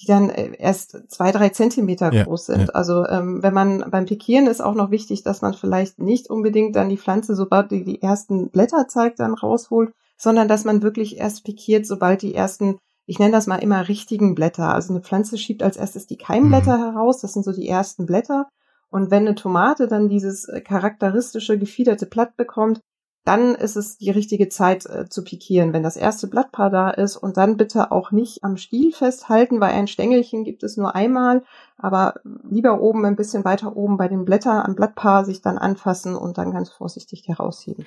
die 0.00 0.06
dann 0.06 0.30
äh, 0.30 0.52
erst 0.58 0.98
zwei, 1.08 1.32
drei 1.32 1.48
Zentimeter 1.50 2.12
ja, 2.12 2.24
groß 2.24 2.46
sind. 2.46 2.68
Ja. 2.68 2.68
Also 2.68 3.06
ähm, 3.06 3.42
wenn 3.42 3.54
man 3.54 3.90
beim 3.90 4.06
Pikieren 4.06 4.46
ist 4.46 4.60
auch 4.60 4.74
noch 4.74 4.90
wichtig, 4.90 5.22
dass 5.22 5.42
man 5.42 5.54
vielleicht 5.54 5.98
nicht 5.98 6.30
unbedingt 6.30 6.76
dann 6.76 6.88
die 6.88 6.98
Pflanze, 6.98 7.34
sobald 7.34 7.70
die 7.70 7.84
die 7.84 8.02
ersten 8.02 8.50
Blätter 8.50 8.88
zeigt, 8.88 9.20
dann 9.20 9.34
rausholt, 9.34 9.92
sondern 10.16 10.48
dass 10.48 10.64
man 10.64 10.82
wirklich 10.82 11.16
erst 11.18 11.44
pikiert, 11.44 11.86
sobald 11.86 12.22
die 12.22 12.34
ersten 12.34 12.78
ich 13.08 13.18
nenne 13.18 13.32
das 13.32 13.46
mal 13.46 13.56
immer 13.56 13.88
richtigen 13.88 14.34
Blätter. 14.34 14.74
Also 14.74 14.92
eine 14.92 15.02
Pflanze 15.02 15.38
schiebt 15.38 15.62
als 15.62 15.78
erstes 15.78 16.06
die 16.06 16.18
Keimblätter 16.18 16.76
mhm. 16.76 16.82
heraus, 16.82 17.22
das 17.22 17.32
sind 17.32 17.42
so 17.42 17.52
die 17.52 17.66
ersten 17.66 18.04
Blätter. 18.04 18.48
Und 18.90 19.10
wenn 19.10 19.26
eine 19.26 19.34
Tomate 19.34 19.88
dann 19.88 20.10
dieses 20.10 20.46
äh, 20.46 20.60
charakteristische 20.60 21.58
gefiederte 21.58 22.04
Blatt 22.04 22.36
bekommt, 22.36 22.82
dann 23.28 23.54
ist 23.54 23.76
es 23.76 23.98
die 23.98 24.10
richtige 24.10 24.48
Zeit 24.48 24.86
äh, 24.86 25.06
zu 25.06 25.22
pikieren, 25.22 25.74
wenn 25.74 25.82
das 25.82 25.98
erste 25.98 26.28
Blattpaar 26.28 26.70
da 26.70 26.88
ist 26.88 27.18
und 27.18 27.36
dann 27.36 27.58
bitte 27.58 27.92
auch 27.92 28.10
nicht 28.10 28.42
am 28.42 28.56
Stiel 28.56 28.90
festhalten, 28.90 29.60
weil 29.60 29.74
ein 29.74 29.86
Stängelchen 29.86 30.44
gibt 30.44 30.62
es 30.62 30.78
nur 30.78 30.94
einmal, 30.94 31.42
aber 31.76 32.14
lieber 32.48 32.80
oben 32.80 33.04
ein 33.04 33.16
bisschen 33.16 33.44
weiter 33.44 33.76
oben 33.76 33.98
bei 33.98 34.08
den 34.08 34.24
Blättern 34.24 34.64
am 34.64 34.74
Blattpaar 34.74 35.26
sich 35.26 35.42
dann 35.42 35.58
anfassen 35.58 36.16
und 36.16 36.38
dann 36.38 36.52
ganz 36.52 36.70
vorsichtig 36.70 37.28
herausheben. 37.28 37.84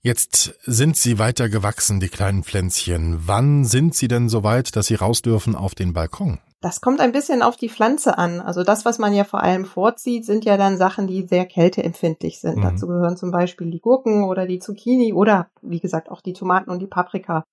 Jetzt 0.00 0.54
sind 0.64 0.96
sie 0.96 1.18
weiter 1.18 1.48
gewachsen, 1.48 1.98
die 1.98 2.08
kleinen 2.08 2.44
Pflänzchen. 2.44 3.22
Wann 3.26 3.64
sind 3.64 3.94
sie 3.94 4.06
denn 4.06 4.28
so 4.28 4.44
weit, 4.44 4.76
dass 4.76 4.86
sie 4.86 4.94
raus 4.94 5.22
dürfen 5.22 5.56
auf 5.56 5.74
den 5.74 5.92
Balkon? 5.92 6.38
Das 6.60 6.80
kommt 6.80 7.00
ein 7.00 7.12
bisschen 7.12 7.42
auf 7.42 7.56
die 7.56 7.68
Pflanze 7.68 8.18
an. 8.18 8.40
Also 8.40 8.64
das, 8.64 8.84
was 8.84 8.98
man 8.98 9.14
ja 9.14 9.24
vor 9.24 9.42
allem 9.42 9.64
vorzieht, 9.64 10.24
sind 10.24 10.44
ja 10.44 10.56
dann 10.56 10.76
Sachen, 10.76 11.06
die 11.06 11.26
sehr 11.26 11.46
kälteempfindlich 11.46 12.40
sind. 12.40 12.58
Mhm. 12.58 12.62
Dazu 12.62 12.86
gehören 12.86 13.16
zum 13.16 13.30
Beispiel 13.30 13.70
die 13.70 13.80
Gurken 13.80 14.24
oder 14.24 14.46
die 14.46 14.58
Zucchini 14.58 15.12
oder 15.12 15.48
wie 15.62 15.80
gesagt 15.80 16.10
auch 16.10 16.20
die 16.20 16.32
Tomaten 16.32 16.70
und 16.70 16.80
die 16.80 16.86
Paprika. 16.86 17.44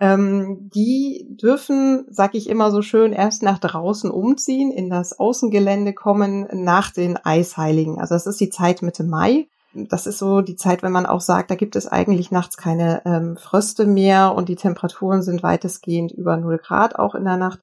Ähm, 0.00 0.70
die 0.74 1.26
dürfen, 1.28 2.06
sag 2.08 2.34
ich 2.34 2.48
immer 2.48 2.70
so 2.70 2.82
schön, 2.82 3.12
erst 3.12 3.42
nach 3.42 3.58
draußen 3.58 4.10
umziehen, 4.10 4.72
in 4.72 4.90
das 4.90 5.18
Außengelände 5.18 5.92
kommen 5.92 6.48
nach 6.52 6.90
den 6.90 7.18
Eisheiligen. 7.18 8.00
Also 8.00 8.14
das 8.14 8.26
ist 8.26 8.40
die 8.40 8.50
Zeit 8.50 8.82
Mitte 8.82 9.04
Mai. 9.04 9.46
Das 9.72 10.06
ist 10.06 10.18
so 10.18 10.40
die 10.40 10.56
Zeit, 10.56 10.82
wenn 10.82 10.92
man 10.92 11.06
auch 11.06 11.20
sagt, 11.20 11.50
da 11.50 11.54
gibt 11.54 11.76
es 11.76 11.86
eigentlich 11.86 12.30
nachts 12.30 12.56
keine 12.56 13.02
ähm, 13.04 13.36
Fröste 13.36 13.86
mehr 13.86 14.34
und 14.34 14.48
die 14.48 14.56
Temperaturen 14.56 15.22
sind 15.22 15.42
weitestgehend 15.42 16.10
über 16.10 16.36
0 16.36 16.58
Grad 16.58 16.98
auch 16.98 17.14
in 17.14 17.24
der 17.24 17.36
Nacht. 17.36 17.60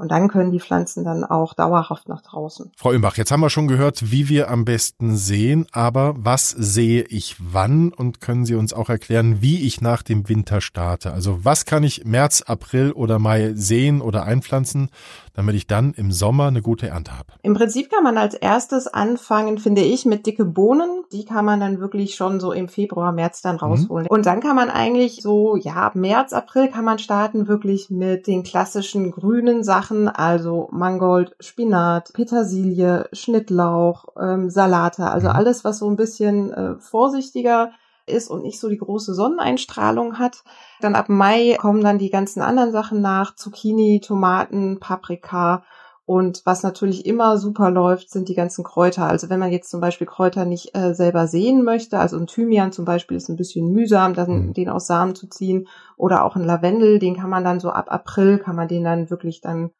Und 0.00 0.10
dann 0.10 0.28
können 0.28 0.50
die 0.50 0.60
Pflanzen 0.60 1.04
dann 1.04 1.24
auch 1.24 1.52
dauerhaft 1.52 2.08
nach 2.08 2.22
draußen. 2.22 2.72
Frau 2.74 2.92
Imbach, 2.92 3.18
jetzt 3.18 3.30
haben 3.30 3.40
wir 3.40 3.50
schon 3.50 3.68
gehört, 3.68 4.10
wie 4.10 4.30
wir 4.30 4.50
am 4.50 4.64
besten 4.64 5.14
sehen, 5.14 5.66
aber 5.72 6.14
was 6.16 6.48
sehe 6.48 7.02
ich 7.02 7.36
wann? 7.38 7.92
Und 7.92 8.22
können 8.22 8.46
Sie 8.46 8.54
uns 8.54 8.72
auch 8.72 8.88
erklären, 8.88 9.42
wie 9.42 9.66
ich 9.66 9.82
nach 9.82 10.02
dem 10.02 10.26
Winter 10.26 10.62
starte? 10.62 11.12
Also 11.12 11.44
was 11.44 11.66
kann 11.66 11.82
ich 11.82 12.06
März, 12.06 12.40
April 12.46 12.92
oder 12.92 13.18
Mai 13.18 13.52
sehen 13.54 14.00
oder 14.00 14.24
einpflanzen, 14.24 14.88
damit 15.34 15.54
ich 15.54 15.66
dann 15.66 15.92
im 15.92 16.12
Sommer 16.12 16.46
eine 16.46 16.62
gute 16.62 16.88
Ernte 16.88 17.12
habe? 17.18 17.34
Im 17.42 17.52
Prinzip 17.52 17.90
kann 17.90 18.02
man 18.02 18.16
als 18.16 18.32
erstes 18.32 18.86
anfangen, 18.86 19.58
finde 19.58 19.82
ich, 19.82 20.06
mit 20.06 20.24
dicke 20.24 20.46
Bohnen. 20.46 21.04
Die 21.12 21.26
kann 21.26 21.44
man 21.44 21.60
dann 21.60 21.78
wirklich 21.78 22.14
schon 22.14 22.40
so 22.40 22.52
im 22.52 22.68
Februar, 22.68 23.12
März 23.12 23.42
dann 23.42 23.56
mhm. 23.56 23.60
rausholen. 23.60 24.04
Mhm. 24.04 24.16
Und 24.16 24.24
dann 24.24 24.40
kann 24.40 24.56
man 24.56 24.70
eigentlich 24.70 25.20
so, 25.20 25.56
ja, 25.56 25.90
März, 25.92 26.32
April 26.32 26.68
kann 26.68 26.86
man 26.86 26.98
starten 26.98 27.48
wirklich 27.48 27.90
mit 27.90 28.26
den 28.26 28.44
klassischen 28.44 29.10
grünen 29.10 29.62
Sachen, 29.62 29.89
also 30.08 30.68
Mangold, 30.72 31.34
Spinat, 31.40 32.12
Petersilie, 32.12 33.08
Schnittlauch, 33.12 34.06
ähm, 34.20 34.50
Salate, 34.50 35.06
also 35.06 35.28
mhm. 35.28 35.34
alles, 35.34 35.64
was 35.64 35.78
so 35.78 35.88
ein 35.88 35.96
bisschen 35.96 36.52
äh, 36.52 36.78
vorsichtiger 36.78 37.72
ist 38.06 38.28
und 38.28 38.42
nicht 38.42 38.60
so 38.60 38.68
die 38.68 38.78
große 38.78 39.14
Sonneneinstrahlung 39.14 40.18
hat. 40.18 40.42
Dann 40.80 40.94
ab 40.94 41.08
Mai 41.08 41.56
kommen 41.58 41.82
dann 41.82 41.98
die 41.98 42.10
ganzen 42.10 42.42
anderen 42.42 42.72
Sachen 42.72 43.00
nach, 43.00 43.34
Zucchini, 43.34 44.00
Tomaten, 44.00 44.80
Paprika. 44.80 45.62
Und 46.06 46.42
was 46.44 46.64
natürlich 46.64 47.06
immer 47.06 47.38
super 47.38 47.70
läuft, 47.70 48.10
sind 48.10 48.28
die 48.28 48.34
ganzen 48.34 48.64
Kräuter. 48.64 49.04
Also 49.04 49.30
wenn 49.30 49.38
man 49.38 49.52
jetzt 49.52 49.70
zum 49.70 49.80
Beispiel 49.80 50.08
Kräuter 50.08 50.44
nicht 50.44 50.74
äh, 50.74 50.92
selber 50.92 51.28
sehen 51.28 51.62
möchte, 51.62 52.00
also 52.00 52.16
ein 52.16 52.26
Thymian 52.26 52.72
zum 52.72 52.84
Beispiel 52.84 53.16
ist 53.16 53.28
ein 53.28 53.36
bisschen 53.36 53.70
mühsam, 53.70 54.14
dann 54.14 54.48
mhm. 54.48 54.52
den 54.52 54.68
aus 54.68 54.88
Samen 54.88 55.14
zu 55.14 55.28
ziehen. 55.28 55.68
Oder 55.96 56.24
auch 56.24 56.34
ein 56.34 56.44
Lavendel, 56.44 56.98
den 56.98 57.16
kann 57.16 57.30
man 57.30 57.44
dann 57.44 57.60
so 57.60 57.70
ab 57.70 57.92
April, 57.92 58.38
kann 58.38 58.56
man 58.56 58.66
den 58.66 58.82
dann 58.82 59.08
wirklich 59.08 59.40
dann 59.40 59.70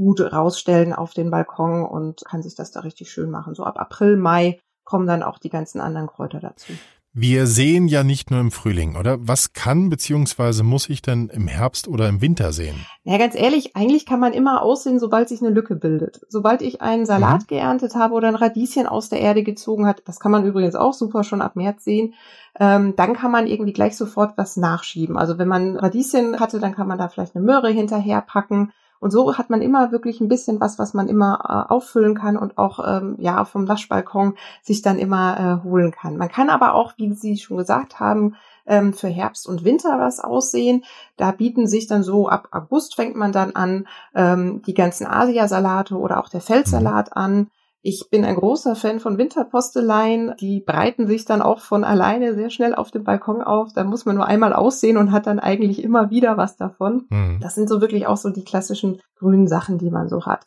gut 0.00 0.20
rausstellen 0.32 0.94
auf 0.94 1.12
den 1.12 1.30
Balkon 1.30 1.84
und 1.84 2.24
kann 2.24 2.42
sich 2.42 2.54
das 2.54 2.70
da 2.70 2.80
richtig 2.80 3.10
schön 3.10 3.30
machen. 3.30 3.54
So 3.54 3.64
ab 3.64 3.78
April, 3.78 4.16
Mai 4.16 4.58
kommen 4.84 5.06
dann 5.06 5.22
auch 5.22 5.38
die 5.38 5.50
ganzen 5.50 5.78
anderen 5.78 6.06
Kräuter 6.06 6.40
dazu. 6.40 6.72
Wir 7.12 7.46
sehen 7.46 7.86
ja 7.88 8.02
nicht 8.02 8.30
nur 8.30 8.40
im 8.40 8.50
Frühling, 8.50 8.96
oder? 8.96 9.18
Was 9.20 9.52
kann 9.52 9.90
beziehungsweise 9.90 10.62
muss 10.62 10.88
ich 10.88 11.02
denn 11.02 11.28
im 11.28 11.48
Herbst 11.48 11.86
oder 11.86 12.08
im 12.08 12.22
Winter 12.22 12.52
sehen? 12.52 12.76
Ja, 13.02 13.18
ganz 13.18 13.34
ehrlich, 13.34 13.76
eigentlich 13.76 14.06
kann 14.06 14.20
man 14.20 14.32
immer 14.32 14.62
aussehen, 14.62 15.00
sobald 15.00 15.28
sich 15.28 15.40
eine 15.42 15.50
Lücke 15.50 15.74
bildet. 15.74 16.20
Sobald 16.28 16.62
ich 16.62 16.80
einen 16.80 17.04
Salat 17.04 17.42
mhm. 17.42 17.46
geerntet 17.48 17.94
habe 17.96 18.14
oder 18.14 18.28
ein 18.28 18.36
Radieschen 18.36 18.86
aus 18.86 19.08
der 19.10 19.20
Erde 19.20 19.42
gezogen 19.42 19.86
hat, 19.86 20.02
das 20.06 20.18
kann 20.18 20.32
man 20.32 20.46
übrigens 20.46 20.76
auch 20.76 20.94
super 20.94 21.24
schon 21.24 21.42
ab 21.42 21.56
März 21.56 21.84
sehen, 21.84 22.14
ähm, 22.58 22.94
dann 22.96 23.14
kann 23.14 23.32
man 23.32 23.48
irgendwie 23.48 23.72
gleich 23.74 23.96
sofort 23.96 24.38
was 24.38 24.56
nachschieben. 24.56 25.18
Also 25.18 25.36
wenn 25.36 25.48
man 25.48 25.76
Radieschen 25.76 26.40
hatte, 26.40 26.58
dann 26.58 26.74
kann 26.74 26.88
man 26.88 26.98
da 26.98 27.08
vielleicht 27.08 27.34
eine 27.34 27.44
Möhre 27.44 27.70
hinterher 27.70 28.22
packen 28.22 28.72
und 29.00 29.10
so 29.10 29.36
hat 29.36 29.50
man 29.50 29.62
immer 29.62 29.92
wirklich 29.92 30.20
ein 30.20 30.28
bisschen 30.28 30.60
was, 30.60 30.78
was 30.78 30.94
man 30.94 31.08
immer 31.08 31.66
äh, 31.68 31.72
auffüllen 31.72 32.14
kann 32.14 32.36
und 32.36 32.58
auch 32.58 32.78
ähm, 32.86 33.16
ja 33.18 33.44
vom 33.44 33.66
Waschbalkon 33.66 34.34
sich 34.62 34.82
dann 34.82 34.98
immer 34.98 35.60
äh, 35.64 35.68
holen 35.68 35.90
kann. 35.90 36.18
Man 36.18 36.28
kann 36.28 36.50
aber 36.50 36.74
auch, 36.74 36.92
wie 36.98 37.12
Sie 37.14 37.38
schon 37.38 37.56
gesagt 37.56 37.98
haben, 37.98 38.36
ähm, 38.66 38.92
für 38.92 39.08
Herbst 39.08 39.48
und 39.48 39.64
Winter 39.64 39.98
was 39.98 40.20
aussehen. 40.20 40.84
Da 41.16 41.32
bieten 41.32 41.66
sich 41.66 41.86
dann 41.86 42.02
so 42.02 42.28
ab 42.28 42.48
August 42.52 42.94
fängt 42.94 43.16
man 43.16 43.32
dann 43.32 43.56
an 43.56 43.86
ähm, 44.14 44.62
die 44.66 44.74
ganzen 44.74 45.06
Asiasalate 45.06 45.96
oder 45.96 46.20
auch 46.20 46.28
der 46.28 46.42
Feldsalat 46.42 47.08
mhm. 47.08 47.22
an. 47.22 47.50
Ich 47.82 48.08
bin 48.10 48.24
ein 48.24 48.36
großer 48.36 48.76
Fan 48.76 49.00
von 49.00 49.16
Winterposteleien. 49.16 50.34
Die 50.38 50.60
breiten 50.60 51.06
sich 51.06 51.24
dann 51.24 51.40
auch 51.40 51.60
von 51.60 51.82
alleine 51.82 52.34
sehr 52.34 52.50
schnell 52.50 52.74
auf 52.74 52.90
dem 52.90 53.04
Balkon 53.04 53.42
auf. 53.42 53.72
Da 53.72 53.84
muss 53.84 54.04
man 54.04 54.16
nur 54.16 54.26
einmal 54.26 54.52
aussehen 54.52 54.98
und 54.98 55.12
hat 55.12 55.26
dann 55.26 55.38
eigentlich 55.38 55.82
immer 55.82 56.10
wieder 56.10 56.36
was 56.36 56.56
davon. 56.56 57.06
Mhm. 57.08 57.38
Das 57.40 57.54
sind 57.54 57.68
so 57.68 57.80
wirklich 57.80 58.06
auch 58.06 58.18
so 58.18 58.28
die 58.28 58.44
klassischen 58.44 59.00
grünen 59.18 59.48
Sachen, 59.48 59.78
die 59.78 59.90
man 59.90 60.08
so 60.08 60.26
hat. 60.26 60.44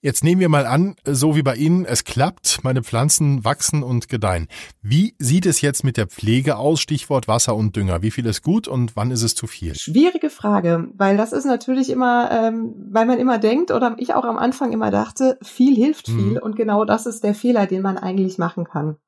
Jetzt 0.00 0.22
nehmen 0.22 0.40
wir 0.40 0.48
mal 0.48 0.64
an, 0.64 0.94
so 1.04 1.34
wie 1.34 1.42
bei 1.42 1.56
Ihnen, 1.56 1.84
es 1.84 2.04
klappt, 2.04 2.60
meine 2.62 2.84
Pflanzen 2.84 3.44
wachsen 3.44 3.82
und 3.82 4.08
gedeihen. 4.08 4.46
Wie 4.80 5.16
sieht 5.18 5.44
es 5.44 5.60
jetzt 5.60 5.82
mit 5.82 5.96
der 5.96 6.06
Pflege 6.06 6.56
aus? 6.56 6.80
Stichwort 6.80 7.26
Wasser 7.26 7.56
und 7.56 7.74
Dünger. 7.74 8.00
Wie 8.00 8.12
viel 8.12 8.24
ist 8.26 8.44
gut 8.44 8.68
und 8.68 8.94
wann 8.94 9.10
ist 9.10 9.24
es 9.24 9.34
zu 9.34 9.48
viel? 9.48 9.74
Schwierige 9.74 10.30
Frage, 10.30 10.86
weil 10.94 11.16
das 11.16 11.32
ist 11.32 11.46
natürlich 11.46 11.90
immer, 11.90 12.30
ähm, 12.30 12.74
weil 12.92 13.06
man 13.06 13.18
immer 13.18 13.38
denkt 13.38 13.72
oder 13.72 13.96
ich 13.98 14.14
auch 14.14 14.24
am 14.24 14.38
Anfang 14.38 14.70
immer 14.70 14.92
dachte, 14.92 15.36
viel 15.42 15.74
hilft 15.74 16.06
viel 16.06 16.14
mhm. 16.14 16.38
und 16.40 16.54
genau 16.54 16.84
das 16.84 17.06
ist 17.06 17.24
der 17.24 17.34
Fehler, 17.34 17.66
den 17.66 17.82
man 17.82 17.98
eigentlich 17.98 18.38
machen 18.38 18.62
kann. 18.62 18.98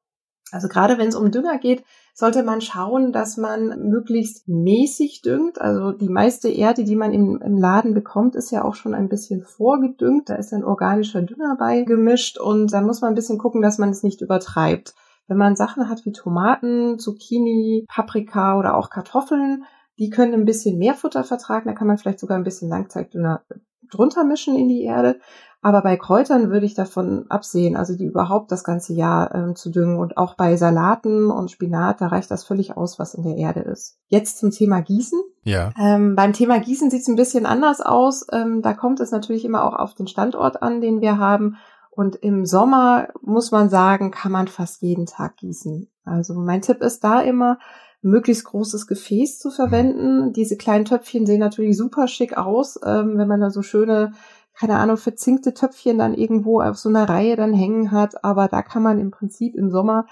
Also 0.52 0.68
gerade 0.68 0.99
wenn 0.99 1.09
es 1.09 1.14
um 1.14 1.30
Dünger 1.30 1.59
geht, 1.59 1.85
sollte 2.14 2.42
man 2.42 2.61
schauen, 2.61 3.12
dass 3.12 3.37
man 3.37 3.88
möglichst 3.88 4.49
mäßig 4.49 5.23
düngt. 5.23 5.61
Also 5.61 5.92
die 5.92 6.09
meiste 6.09 6.49
Erde, 6.49 6.85
die 6.85 6.97
man 6.97 7.12
im, 7.12 7.40
im, 7.40 7.56
Laden 7.56 7.94
bekommt, 7.94 8.35
ist 8.35 8.50
ja 8.50 8.64
auch 8.64 8.75
schon 8.75 8.94
ein 8.94 9.09
bisschen 9.09 9.42
vorgedüngt. 9.42 10.28
Da 10.28 10.35
ist 10.35 10.52
ein 10.52 10.64
organischer 10.64 11.23
Dünger 11.23 11.56
bei 11.59 11.82
gemischt 11.82 12.38
und 12.38 12.73
da 12.73 12.80
muss 12.80 13.00
man 13.00 13.12
ein 13.12 13.16
bisschen 13.16 13.38
gucken, 13.38 13.62
dass 13.62 13.78
man 13.78 13.90
es 13.90 14.02
nicht 14.02 14.20
übertreibt. 14.20 14.94
Wenn 15.28 15.38
man 15.38 15.54
Sachen 15.54 15.88
hat 15.88 16.04
wie 16.04 16.12
Tomaten, 16.12 16.99
Zucchini, 16.99 17.87
Paprika 17.88 18.59
oder 18.59 18.76
auch 18.76 18.90
Kartoffeln, 18.90 19.64
die 19.99 20.11
können 20.11 20.35
ein 20.35 20.44
bisschen 20.44 20.78
mehr 20.78 20.94
Futter 20.94 21.23
vertragen. 21.23 21.68
Da 21.68 21.75
kann 21.75 21.87
man 21.87 21.99
vielleicht 21.99 22.18
sogar 22.18 22.37
ein 22.37 22.44
bisschen 22.44 22.68
Langzeitdünger 22.68 23.44
drunter 23.90 24.25
mischen 24.25 24.56
in 24.56 24.68
die 24.68 24.85
Erde. 24.85 25.20
Aber 25.62 25.82
bei 25.82 25.97
Kräutern 25.99 26.50
würde 26.50 26.64
ich 26.64 26.73
davon 26.75 27.26
absehen, 27.28 27.76
also 27.76 27.94
die 27.94 28.06
überhaupt 28.06 28.50
das 28.50 28.64
ganze 28.64 28.94
Jahr 28.94 29.35
ähm, 29.35 29.56
zu 29.56 29.70
düngen. 29.70 29.99
Und 29.99 30.16
auch 30.16 30.35
bei 30.35 30.56
Salaten 30.56 31.30
und 31.30 31.50
Spinat, 31.50 32.00
da 32.00 32.06
reicht 32.06 32.30
das 32.30 32.44
völlig 32.44 32.78
aus, 32.78 32.99
was 32.99 33.12
in 33.12 33.25
der 33.25 33.37
Erde 33.37 33.61
ist. 33.61 33.99
Jetzt 34.09 34.38
zum 34.38 34.50
Thema 34.50 34.80
Gießen. 34.80 35.20
Ja. 35.44 35.70
Ähm, 35.78 36.16
beim 36.16 36.32
Thema 36.32 36.61
Gießen 36.61 36.90
sieht 36.90 37.02
es 37.02 37.09
ein 37.09 37.16
bisschen 37.16 37.44
anders 37.44 37.82
aus. 37.82 38.26
Ähm, 38.32 38.62
da 38.62 38.73
kommt 38.73 39.00
es 39.00 39.11
natürlich 39.11 39.44
immer 39.44 39.64
auch 39.64 39.75
auf 39.75 39.94
den 39.94 40.06
Standort 40.06 40.62
an, 40.62 40.80
den 40.80 41.02
wir 41.02 41.18
haben. 41.18 41.56
Und 41.90 42.16
im 42.16 42.47
Sommer 42.47 43.09
muss 43.20 43.50
man 43.50 43.68
sagen, 43.68 44.11
kann 44.11 44.32
man 44.32 44.49
fast 44.49 44.80
jeden 44.80 45.04
Tag 45.04 45.37
gießen. 45.37 45.90
Also 46.04 46.32
mein 46.35 46.62
Tipp 46.62 46.80
ist 46.80 47.04
da 47.04 47.20
immer, 47.20 47.59
möglichst 48.02 48.45
großes 48.45 48.87
Gefäß 48.87 49.38
zu 49.38 49.50
verwenden. 49.50 50.33
Diese 50.33 50.57
kleinen 50.57 50.85
Töpfchen 50.85 51.26
sehen 51.26 51.40
natürlich 51.40 51.76
super 51.76 52.09
schick 52.09 52.37
aus, 52.37 52.78
ähm, 52.85 53.19
wenn 53.19 53.28
man 53.28 53.40
da 53.40 53.50
so 53.50 53.62
schöne 53.62 54.12
keine 54.61 54.76
Ahnung, 54.76 54.99
verzinkte 54.99 55.54
Töpfchen 55.54 55.97
dann 55.97 56.12
irgendwo 56.12 56.61
auf 56.61 56.76
so 56.76 56.90
einer 56.90 57.09
Reihe 57.09 57.35
dann 57.35 57.54
hängen 57.54 57.92
hat. 57.92 58.25
Aber 58.25 58.47
da 58.47 58.61
kann 58.61 58.83
man 58.83 58.99
im 58.99 59.11
Prinzip 59.11 59.54
im 59.54 59.71
Sommer, 59.71 60.07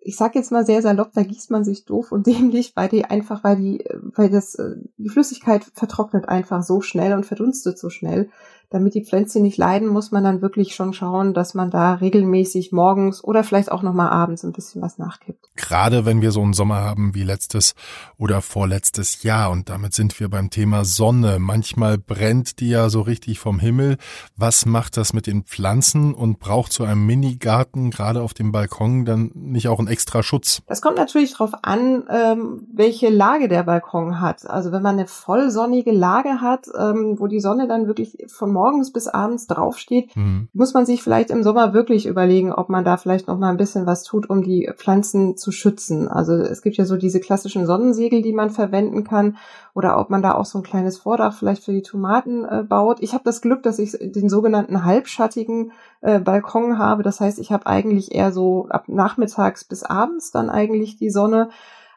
ich 0.00 0.16
sag 0.16 0.36
jetzt 0.36 0.52
mal 0.52 0.64
sehr 0.64 0.82
salopp, 0.82 1.10
da 1.14 1.24
gießt 1.24 1.50
man 1.50 1.64
sich 1.64 1.84
doof 1.84 2.12
und 2.12 2.26
dämlich, 2.28 2.76
weil 2.76 2.88
die 2.88 3.04
einfach, 3.04 3.42
weil 3.42 3.56
die, 3.56 3.84
weil 4.14 4.30
das, 4.30 4.54
äh, 4.54 4.76
die 4.98 5.08
Flüssigkeit 5.08 5.64
vertrocknet 5.74 6.28
einfach 6.28 6.62
so 6.62 6.80
schnell 6.80 7.12
und 7.14 7.26
verdunstet 7.26 7.76
so 7.76 7.90
schnell, 7.90 8.30
damit 8.72 8.94
die 8.94 9.04
Pflänzchen 9.04 9.42
nicht 9.42 9.58
leiden, 9.58 9.88
muss 9.88 10.10
man 10.10 10.24
dann 10.24 10.42
wirklich 10.42 10.74
schon 10.74 10.92
schauen, 10.92 11.34
dass 11.34 11.54
man 11.54 11.70
da 11.70 11.94
regelmäßig 11.94 12.72
morgens 12.72 13.22
oder 13.22 13.44
vielleicht 13.44 13.70
auch 13.70 13.82
nochmal 13.82 14.10
abends 14.10 14.44
ein 14.44 14.52
bisschen 14.52 14.80
was 14.80 14.98
nachkippt. 14.98 15.50
Gerade 15.56 16.06
wenn 16.06 16.22
wir 16.22 16.32
so 16.32 16.42
einen 16.42 16.54
Sommer 16.54 16.76
haben 16.76 17.14
wie 17.14 17.24
letztes 17.24 17.74
oder 18.16 18.40
vorletztes 18.40 19.22
Jahr 19.22 19.50
und 19.50 19.68
damit 19.68 19.94
sind 19.94 20.18
wir 20.18 20.30
beim 20.30 20.50
Thema 20.50 20.84
Sonne. 20.84 21.38
Manchmal 21.38 21.98
brennt 21.98 22.60
die 22.60 22.70
ja 22.70 22.88
so 22.88 23.02
richtig 23.02 23.38
vom 23.38 23.58
Himmel. 23.58 23.96
Was 24.36 24.64
macht 24.64 24.96
das 24.96 25.12
mit 25.12 25.26
den 25.26 25.42
Pflanzen 25.42 26.14
und 26.14 26.38
braucht 26.38 26.72
so 26.72 26.84
einem 26.84 27.04
Minigarten 27.04 27.90
gerade 27.90 28.22
auf 28.22 28.32
dem 28.32 28.52
Balkon 28.52 29.04
dann 29.04 29.30
nicht 29.34 29.68
auch 29.68 29.78
einen 29.78 29.88
extra 29.88 30.22
Schutz? 30.22 30.62
Das 30.66 30.80
kommt 30.80 30.96
natürlich 30.96 31.32
darauf 31.32 31.52
an, 31.62 32.04
ähm, 32.08 32.66
welche 32.72 33.10
Lage 33.10 33.48
der 33.48 33.64
Balkon 33.64 34.20
hat. 34.20 34.48
Also 34.48 34.72
wenn 34.72 34.82
man 34.82 34.98
eine 34.98 35.06
vollsonnige 35.06 35.92
Lage 35.92 36.40
hat, 36.40 36.66
ähm, 36.78 37.16
wo 37.18 37.26
die 37.26 37.40
Sonne 37.40 37.68
dann 37.68 37.86
wirklich 37.86 38.16
von 38.28 38.52
morgens 38.52 38.61
bis 38.92 39.08
abends 39.08 39.46
draufsteht, 39.46 40.14
mhm. 40.16 40.48
muss 40.52 40.74
man 40.74 40.86
sich 40.86 41.02
vielleicht 41.02 41.30
im 41.30 41.42
Sommer 41.42 41.74
wirklich 41.74 42.06
überlegen, 42.06 42.52
ob 42.52 42.68
man 42.68 42.84
da 42.84 42.96
vielleicht 42.96 43.28
noch 43.28 43.38
mal 43.38 43.50
ein 43.50 43.56
bisschen 43.56 43.86
was 43.86 44.04
tut, 44.04 44.28
um 44.30 44.42
die 44.42 44.70
Pflanzen 44.76 45.36
zu 45.36 45.52
schützen. 45.52 46.08
Also 46.08 46.34
es 46.34 46.62
gibt 46.62 46.76
ja 46.76 46.84
so 46.84 46.96
diese 46.96 47.20
klassischen 47.20 47.66
Sonnensegel, 47.66 48.22
die 48.22 48.32
man 48.32 48.50
verwenden 48.50 49.04
kann, 49.04 49.36
oder 49.74 49.98
ob 49.98 50.10
man 50.10 50.22
da 50.22 50.34
auch 50.34 50.44
so 50.44 50.58
ein 50.58 50.64
kleines 50.64 50.98
Vordach 50.98 51.34
vielleicht 51.34 51.64
für 51.64 51.72
die 51.72 51.82
Tomaten 51.82 52.44
äh, 52.44 52.62
baut. 52.62 52.98
Ich 53.00 53.14
habe 53.14 53.24
das 53.24 53.40
Glück, 53.40 53.62
dass 53.62 53.78
ich 53.78 53.96
den 54.00 54.28
sogenannten 54.28 54.84
halbschattigen 54.84 55.72
äh, 56.02 56.20
Balkon 56.20 56.78
habe. 56.78 57.02
Das 57.02 57.20
heißt, 57.20 57.38
ich 57.38 57.52
habe 57.52 57.66
eigentlich 57.66 58.14
eher 58.14 58.32
so 58.32 58.66
ab 58.68 58.84
nachmittags 58.88 59.64
bis 59.64 59.82
abends 59.82 60.30
dann 60.30 60.50
eigentlich 60.50 60.96
die 60.96 61.10
Sonne. 61.10 61.48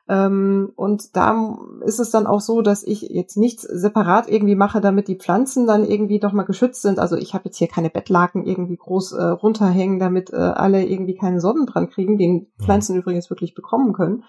Ähm, 0.07 0.71
und 0.75 1.15
da 1.15 1.57
ist 1.83 1.99
es 1.99 2.11
dann 2.11 2.27
auch 2.27 2.41
so, 2.41 2.61
dass 2.61 2.83
ich 2.83 3.01
jetzt 3.01 3.37
nichts 3.37 3.63
separat 3.63 4.29
irgendwie 4.29 4.55
mache, 4.55 4.79
damit 4.79 5.07
die 5.07 5.17
Pflanzen 5.17 5.65
dann 5.65 5.83
irgendwie 5.83 6.19
doch 6.19 6.31
mal 6.31 6.43
geschützt 6.43 6.83
sind. 6.83 6.99
Also 6.99 7.15
ich 7.15 7.33
habe 7.33 7.45
jetzt 7.45 7.57
hier 7.57 7.67
keine 7.67 7.89
Bettlaken 7.89 8.45
irgendwie 8.45 8.77
groß 8.77 9.13
äh, 9.13 9.23
runterhängen, 9.23 9.97
damit 9.99 10.31
äh, 10.31 10.35
alle 10.35 10.85
irgendwie 10.85 11.15
keinen 11.15 11.39
Sonnenbrand 11.39 11.91
kriegen, 11.91 12.17
den 12.17 12.47
Pflanzen 12.61 12.95
übrigens 12.95 13.29
wirklich 13.29 13.55
bekommen 13.55 13.93
können. 13.93 14.23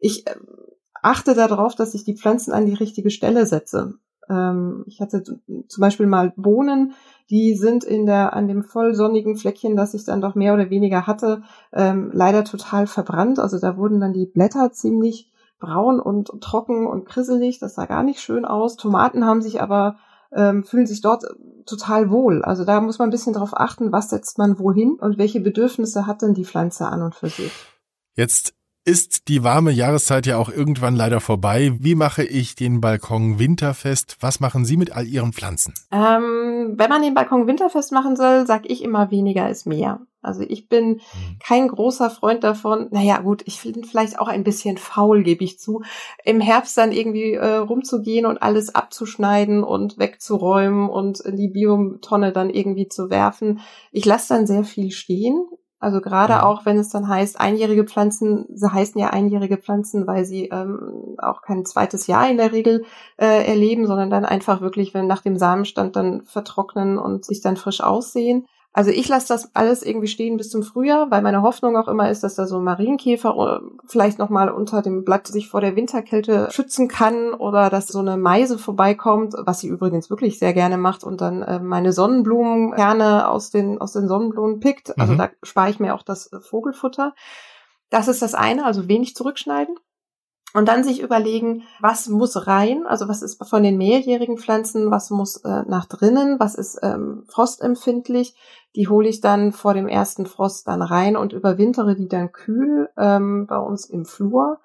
Ich 0.00 0.26
äh, 0.26 0.34
achte 1.02 1.34
darauf, 1.34 1.74
dass 1.74 1.94
ich 1.94 2.04
die 2.04 2.16
Pflanzen 2.16 2.52
an 2.52 2.64
die 2.64 2.74
richtige 2.74 3.10
Stelle 3.10 3.44
setze. 3.44 3.94
Ähm, 4.28 4.84
ich 4.86 5.00
hatte 5.00 5.22
zum 5.22 5.80
Beispiel 5.80 6.06
mal 6.06 6.32
Bohnen, 6.36 6.92
die 7.30 7.54
sind 7.54 7.84
in 7.84 8.06
der, 8.06 8.32
an 8.34 8.48
dem 8.48 8.62
voll 8.62 8.94
sonnigen 8.94 9.36
Fleckchen, 9.36 9.76
das 9.76 9.94
ich 9.94 10.04
dann 10.04 10.20
doch 10.20 10.34
mehr 10.34 10.54
oder 10.54 10.70
weniger 10.70 11.06
hatte, 11.06 11.42
ähm, 11.72 12.10
leider 12.12 12.44
total 12.44 12.86
verbrannt. 12.86 13.38
Also 13.38 13.58
da 13.58 13.76
wurden 13.76 14.00
dann 14.00 14.12
die 14.12 14.26
Blätter 14.26 14.72
ziemlich 14.72 15.30
braun 15.58 16.00
und 16.00 16.30
trocken 16.40 16.86
und 16.86 17.04
krisselig. 17.04 17.58
Das 17.58 17.74
sah 17.74 17.86
gar 17.86 18.02
nicht 18.02 18.20
schön 18.20 18.44
aus. 18.44 18.76
Tomaten 18.76 19.24
haben 19.24 19.42
sich 19.42 19.60
aber 19.60 19.96
ähm, 20.32 20.64
fühlen 20.64 20.86
sich 20.86 21.00
dort 21.00 21.24
total 21.66 22.10
wohl. 22.10 22.42
Also 22.42 22.64
da 22.64 22.80
muss 22.80 22.98
man 22.98 23.08
ein 23.08 23.12
bisschen 23.12 23.32
drauf 23.32 23.50
achten, 23.52 23.92
was 23.92 24.10
setzt 24.10 24.38
man 24.38 24.58
wohin 24.58 24.98
und 25.00 25.18
welche 25.18 25.40
Bedürfnisse 25.40 26.06
hat 26.06 26.22
denn 26.22 26.34
die 26.34 26.44
Pflanze 26.44 26.86
an 26.86 27.02
und 27.02 27.14
für 27.14 27.28
sich. 27.28 27.52
Jetzt 28.14 28.54
ist 28.88 29.28
die 29.28 29.44
warme 29.44 29.70
Jahreszeit 29.70 30.24
ja 30.24 30.38
auch 30.38 30.48
irgendwann 30.48 30.96
leider 30.96 31.20
vorbei. 31.20 31.76
Wie 31.78 31.94
mache 31.94 32.24
ich 32.24 32.54
den 32.54 32.80
Balkon 32.80 33.38
winterfest? 33.38 34.16
Was 34.20 34.40
machen 34.40 34.64
Sie 34.64 34.78
mit 34.78 34.92
all 34.92 35.06
Ihren 35.06 35.34
Pflanzen? 35.34 35.74
Ähm, 35.92 36.72
wenn 36.76 36.88
man 36.88 37.02
den 37.02 37.12
Balkon 37.12 37.46
winterfest 37.46 37.92
machen 37.92 38.16
soll, 38.16 38.46
sag 38.46 38.62
ich 38.64 38.82
immer 38.82 39.10
weniger 39.10 39.50
ist 39.50 39.66
mehr. 39.66 40.00
Also 40.22 40.42
ich 40.42 40.68
bin 40.68 40.94
mhm. 40.94 41.38
kein 41.44 41.68
großer 41.68 42.08
Freund 42.08 42.42
davon. 42.44 42.88
Naja, 42.90 43.18
gut, 43.18 43.42
ich 43.44 43.60
finde 43.60 43.86
vielleicht 43.86 44.18
auch 44.18 44.28
ein 44.28 44.42
bisschen 44.42 44.78
faul, 44.78 45.22
gebe 45.22 45.44
ich 45.44 45.58
zu, 45.58 45.82
im 46.24 46.40
Herbst 46.40 46.76
dann 46.76 46.90
irgendwie 46.90 47.34
äh, 47.34 47.56
rumzugehen 47.56 48.24
und 48.24 48.42
alles 48.42 48.74
abzuschneiden 48.74 49.62
und 49.62 49.98
wegzuräumen 49.98 50.88
und 50.88 51.20
in 51.20 51.36
die 51.36 51.48
Biotonne 51.48 52.32
dann 52.32 52.50
irgendwie 52.50 52.88
zu 52.88 53.10
werfen. 53.10 53.60
Ich 53.92 54.06
lasse 54.06 54.34
dann 54.34 54.46
sehr 54.46 54.64
viel 54.64 54.90
stehen. 54.90 55.46
Also 55.80 56.00
gerade 56.00 56.34
ja. 56.34 56.42
auch, 56.42 56.66
wenn 56.66 56.76
es 56.78 56.88
dann 56.88 57.08
heißt, 57.08 57.40
einjährige 57.40 57.84
Pflanzen, 57.84 58.46
sie 58.52 58.72
heißen 58.72 59.00
ja 59.00 59.10
einjährige 59.10 59.58
Pflanzen, 59.58 60.08
weil 60.08 60.24
sie 60.24 60.46
ähm, 60.46 61.14
auch 61.18 61.40
kein 61.40 61.64
zweites 61.64 62.08
Jahr 62.08 62.28
in 62.28 62.36
der 62.36 62.52
Regel 62.52 62.84
äh, 63.16 63.46
erleben, 63.46 63.86
sondern 63.86 64.10
dann 64.10 64.24
einfach 64.24 64.60
wirklich, 64.60 64.92
wenn 64.92 65.06
nach 65.06 65.22
dem 65.22 65.36
Samenstand 65.36 65.94
dann 65.94 66.22
vertrocknen 66.22 66.98
und 66.98 67.24
sich 67.24 67.42
dann 67.42 67.56
frisch 67.56 67.80
aussehen. 67.80 68.46
Also 68.72 68.90
ich 68.90 69.08
lasse 69.08 69.28
das 69.28 69.54
alles 69.56 69.82
irgendwie 69.82 70.08
stehen 70.08 70.36
bis 70.36 70.50
zum 70.50 70.62
Frühjahr, 70.62 71.10
weil 71.10 71.22
meine 71.22 71.42
Hoffnung 71.42 71.76
auch 71.76 71.88
immer 71.88 72.10
ist, 72.10 72.22
dass 72.22 72.34
da 72.34 72.46
so 72.46 72.58
ein 72.58 72.64
Marienkäfer 72.64 73.60
vielleicht 73.86 74.18
noch 74.18 74.28
mal 74.28 74.50
unter 74.50 74.82
dem 74.82 75.04
Blatt 75.04 75.26
sich 75.26 75.48
vor 75.48 75.60
der 75.60 75.74
Winterkälte 75.74 76.48
schützen 76.52 76.86
kann 76.86 77.32
oder 77.32 77.70
dass 77.70 77.88
so 77.88 77.98
eine 77.98 78.16
Meise 78.16 78.58
vorbeikommt, 78.58 79.34
was 79.38 79.60
sie 79.60 79.68
übrigens 79.68 80.10
wirklich 80.10 80.38
sehr 80.38 80.52
gerne 80.52 80.76
macht 80.76 81.02
und 81.02 81.20
dann 81.20 81.42
äh, 81.42 81.60
meine 81.60 81.92
Sonnenblumenkerne 81.92 83.28
aus 83.28 83.50
den 83.50 83.80
aus 83.80 83.94
den 83.94 84.06
Sonnenblumen 84.06 84.60
pickt. 84.60 84.98
Also 84.98 85.14
mhm. 85.14 85.18
da 85.18 85.30
spare 85.42 85.70
ich 85.70 85.80
mir 85.80 85.94
auch 85.94 86.02
das 86.02 86.30
Vogelfutter. 86.40 87.14
Das 87.90 88.06
ist 88.06 88.20
das 88.20 88.34
eine, 88.34 88.66
also 88.66 88.86
wenig 88.86 89.16
zurückschneiden. 89.16 89.76
Und 90.54 90.66
dann 90.66 90.82
sich 90.82 91.02
überlegen, 91.02 91.64
was 91.78 92.08
muss 92.08 92.46
rein, 92.46 92.86
also 92.86 93.06
was 93.06 93.20
ist 93.20 93.42
von 93.44 93.62
den 93.62 93.76
mehrjährigen 93.76 94.38
Pflanzen, 94.38 94.90
was 94.90 95.10
muss 95.10 95.36
äh, 95.44 95.62
nach 95.66 95.84
drinnen, 95.84 96.40
was 96.40 96.54
ist 96.54 96.78
ähm, 96.82 97.24
frostempfindlich. 97.28 98.34
Die 98.74 98.88
hole 98.88 99.08
ich 99.08 99.20
dann 99.20 99.52
vor 99.52 99.74
dem 99.74 99.88
ersten 99.88 100.24
Frost 100.24 100.66
dann 100.66 100.80
rein 100.80 101.16
und 101.16 101.34
überwintere 101.34 101.96
die 101.96 102.08
dann 102.08 102.32
kühl 102.32 102.88
ähm, 102.96 103.46
bei 103.46 103.58
uns 103.58 103.84
im 103.86 104.06
Flur. 104.06 104.58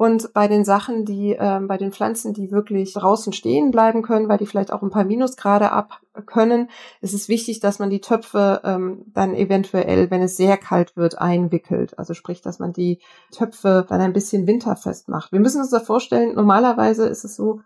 Und 0.00 0.32
bei 0.32 0.48
den 0.48 0.64
Sachen, 0.64 1.04
die, 1.04 1.36
ähm, 1.38 1.68
bei 1.68 1.76
den 1.76 1.92
Pflanzen, 1.92 2.32
die 2.32 2.50
wirklich 2.50 2.94
draußen 2.94 3.34
stehen 3.34 3.70
bleiben 3.70 4.00
können, 4.00 4.30
weil 4.30 4.38
die 4.38 4.46
vielleicht 4.46 4.72
auch 4.72 4.80
ein 4.80 4.88
paar 4.88 5.04
Minusgrade 5.04 5.72
ab 5.72 6.00
können, 6.24 6.70
ist 7.02 7.12
es 7.12 7.28
wichtig, 7.28 7.60
dass 7.60 7.80
man 7.80 7.90
die 7.90 8.00
Töpfe 8.00 8.62
ähm, 8.64 9.04
dann 9.12 9.34
eventuell, 9.34 10.10
wenn 10.10 10.22
es 10.22 10.38
sehr 10.38 10.56
kalt 10.56 10.96
wird, 10.96 11.18
einwickelt. 11.18 11.98
Also 11.98 12.14
sprich, 12.14 12.40
dass 12.40 12.58
man 12.58 12.72
die 12.72 13.00
Töpfe 13.30 13.84
dann 13.90 14.00
ein 14.00 14.14
bisschen 14.14 14.46
winterfest 14.46 15.10
macht. 15.10 15.32
Wir 15.32 15.40
müssen 15.40 15.60
uns 15.60 15.68
da 15.68 15.80
vorstellen, 15.80 16.34
normalerweise 16.34 17.06
ist 17.06 17.24
es 17.24 17.36
so, 17.36 17.60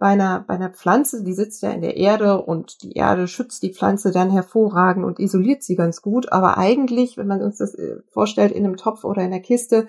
bei 0.00 0.06
einer, 0.06 0.44
bei 0.46 0.54
einer 0.54 0.70
Pflanze, 0.70 1.24
die 1.24 1.34
sitzt 1.34 1.62
ja 1.62 1.72
in 1.72 1.82
der 1.82 1.96
Erde 1.96 2.40
und 2.40 2.82
die 2.82 2.92
Erde 2.92 3.26
schützt 3.26 3.64
die 3.64 3.74
Pflanze 3.74 4.12
dann 4.12 4.30
hervorragend 4.30 5.04
und 5.04 5.18
isoliert 5.18 5.62
sie 5.62 5.74
ganz 5.74 6.02
gut. 6.02 6.32
Aber 6.32 6.56
eigentlich, 6.56 7.18
wenn 7.18 7.26
man 7.26 7.42
uns 7.42 7.58
das 7.58 7.74
äh, 7.74 7.96
vorstellt 8.08 8.52
in 8.52 8.64
einem 8.64 8.76
Topf 8.76 9.04
oder 9.04 9.22
in 9.22 9.30
der 9.32 9.42
Kiste, 9.42 9.88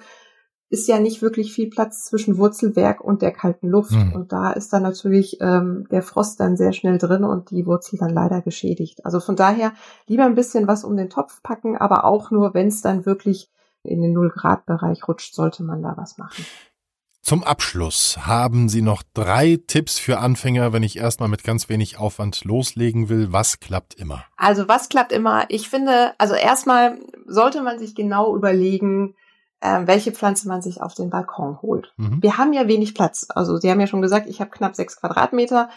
ist 0.71 0.87
ja 0.87 0.99
nicht 0.99 1.21
wirklich 1.21 1.51
viel 1.51 1.69
Platz 1.69 2.05
zwischen 2.05 2.37
Wurzelwerk 2.37 3.01
und 3.01 3.21
der 3.21 3.31
kalten 3.31 3.67
Luft. 3.67 3.91
Mhm. 3.91 4.13
Und 4.13 4.31
da 4.31 4.51
ist 4.51 4.71
dann 4.71 4.83
natürlich 4.83 5.37
ähm, 5.41 5.85
der 5.91 6.01
Frost 6.01 6.39
dann 6.39 6.55
sehr 6.55 6.71
schnell 6.71 6.97
drin 6.97 7.25
und 7.25 7.51
die 7.51 7.65
Wurzel 7.65 7.99
dann 7.99 8.09
leider 8.09 8.41
geschädigt. 8.41 9.05
Also 9.05 9.19
von 9.19 9.35
daher 9.35 9.73
lieber 10.07 10.23
ein 10.23 10.35
bisschen 10.35 10.67
was 10.67 10.85
um 10.85 10.95
den 10.95 11.09
Topf 11.09 11.43
packen, 11.43 11.75
aber 11.75 12.05
auch 12.05 12.31
nur, 12.31 12.53
wenn 12.53 12.67
es 12.67 12.81
dann 12.81 13.05
wirklich 13.05 13.49
in 13.83 14.01
den 14.01 14.13
Null-Grad-Bereich 14.13 15.07
rutscht, 15.09 15.35
sollte 15.35 15.63
man 15.63 15.83
da 15.83 15.95
was 15.97 16.17
machen. 16.17 16.45
Zum 17.21 17.43
Abschluss 17.43 18.17
haben 18.25 18.69
Sie 18.69 18.81
noch 18.81 19.03
drei 19.13 19.59
Tipps 19.67 19.99
für 19.99 20.19
Anfänger, 20.19 20.71
wenn 20.71 20.83
ich 20.83 20.97
erstmal 20.97 21.29
mit 21.29 21.43
ganz 21.43 21.67
wenig 21.67 21.99
Aufwand 21.99 22.45
loslegen 22.45 23.09
will. 23.09 23.33
Was 23.33 23.59
klappt 23.59 23.93
immer? 23.93 24.23
Also 24.37 24.69
was 24.69 24.87
klappt 24.87 25.11
immer? 25.11 25.45
Ich 25.49 25.69
finde, 25.69 26.13
also 26.17 26.33
erstmal 26.33 26.97
sollte 27.27 27.61
man 27.61 27.77
sich 27.77 27.93
genau 27.93 28.35
überlegen, 28.35 29.15
äh, 29.61 29.81
welche 29.85 30.11
Pflanze 30.11 30.47
man 30.47 30.61
sich 30.61 30.81
auf 30.81 30.93
den 30.93 31.09
Balkon 31.09 31.61
holt. 31.61 31.93
Mhm. 31.97 32.21
Wir 32.21 32.37
haben 32.37 32.53
ja 32.53 32.67
wenig 32.67 32.93
Platz. 32.93 33.27
Also 33.29 33.57
Sie 33.57 33.69
haben 33.69 33.79
ja 33.79 33.87
schon 33.87 34.01
gesagt, 34.01 34.27
ich 34.27 34.41
habe 34.41 34.51
knapp 34.51 34.75
sechs 34.75 34.99
Quadratmeter 34.99 35.69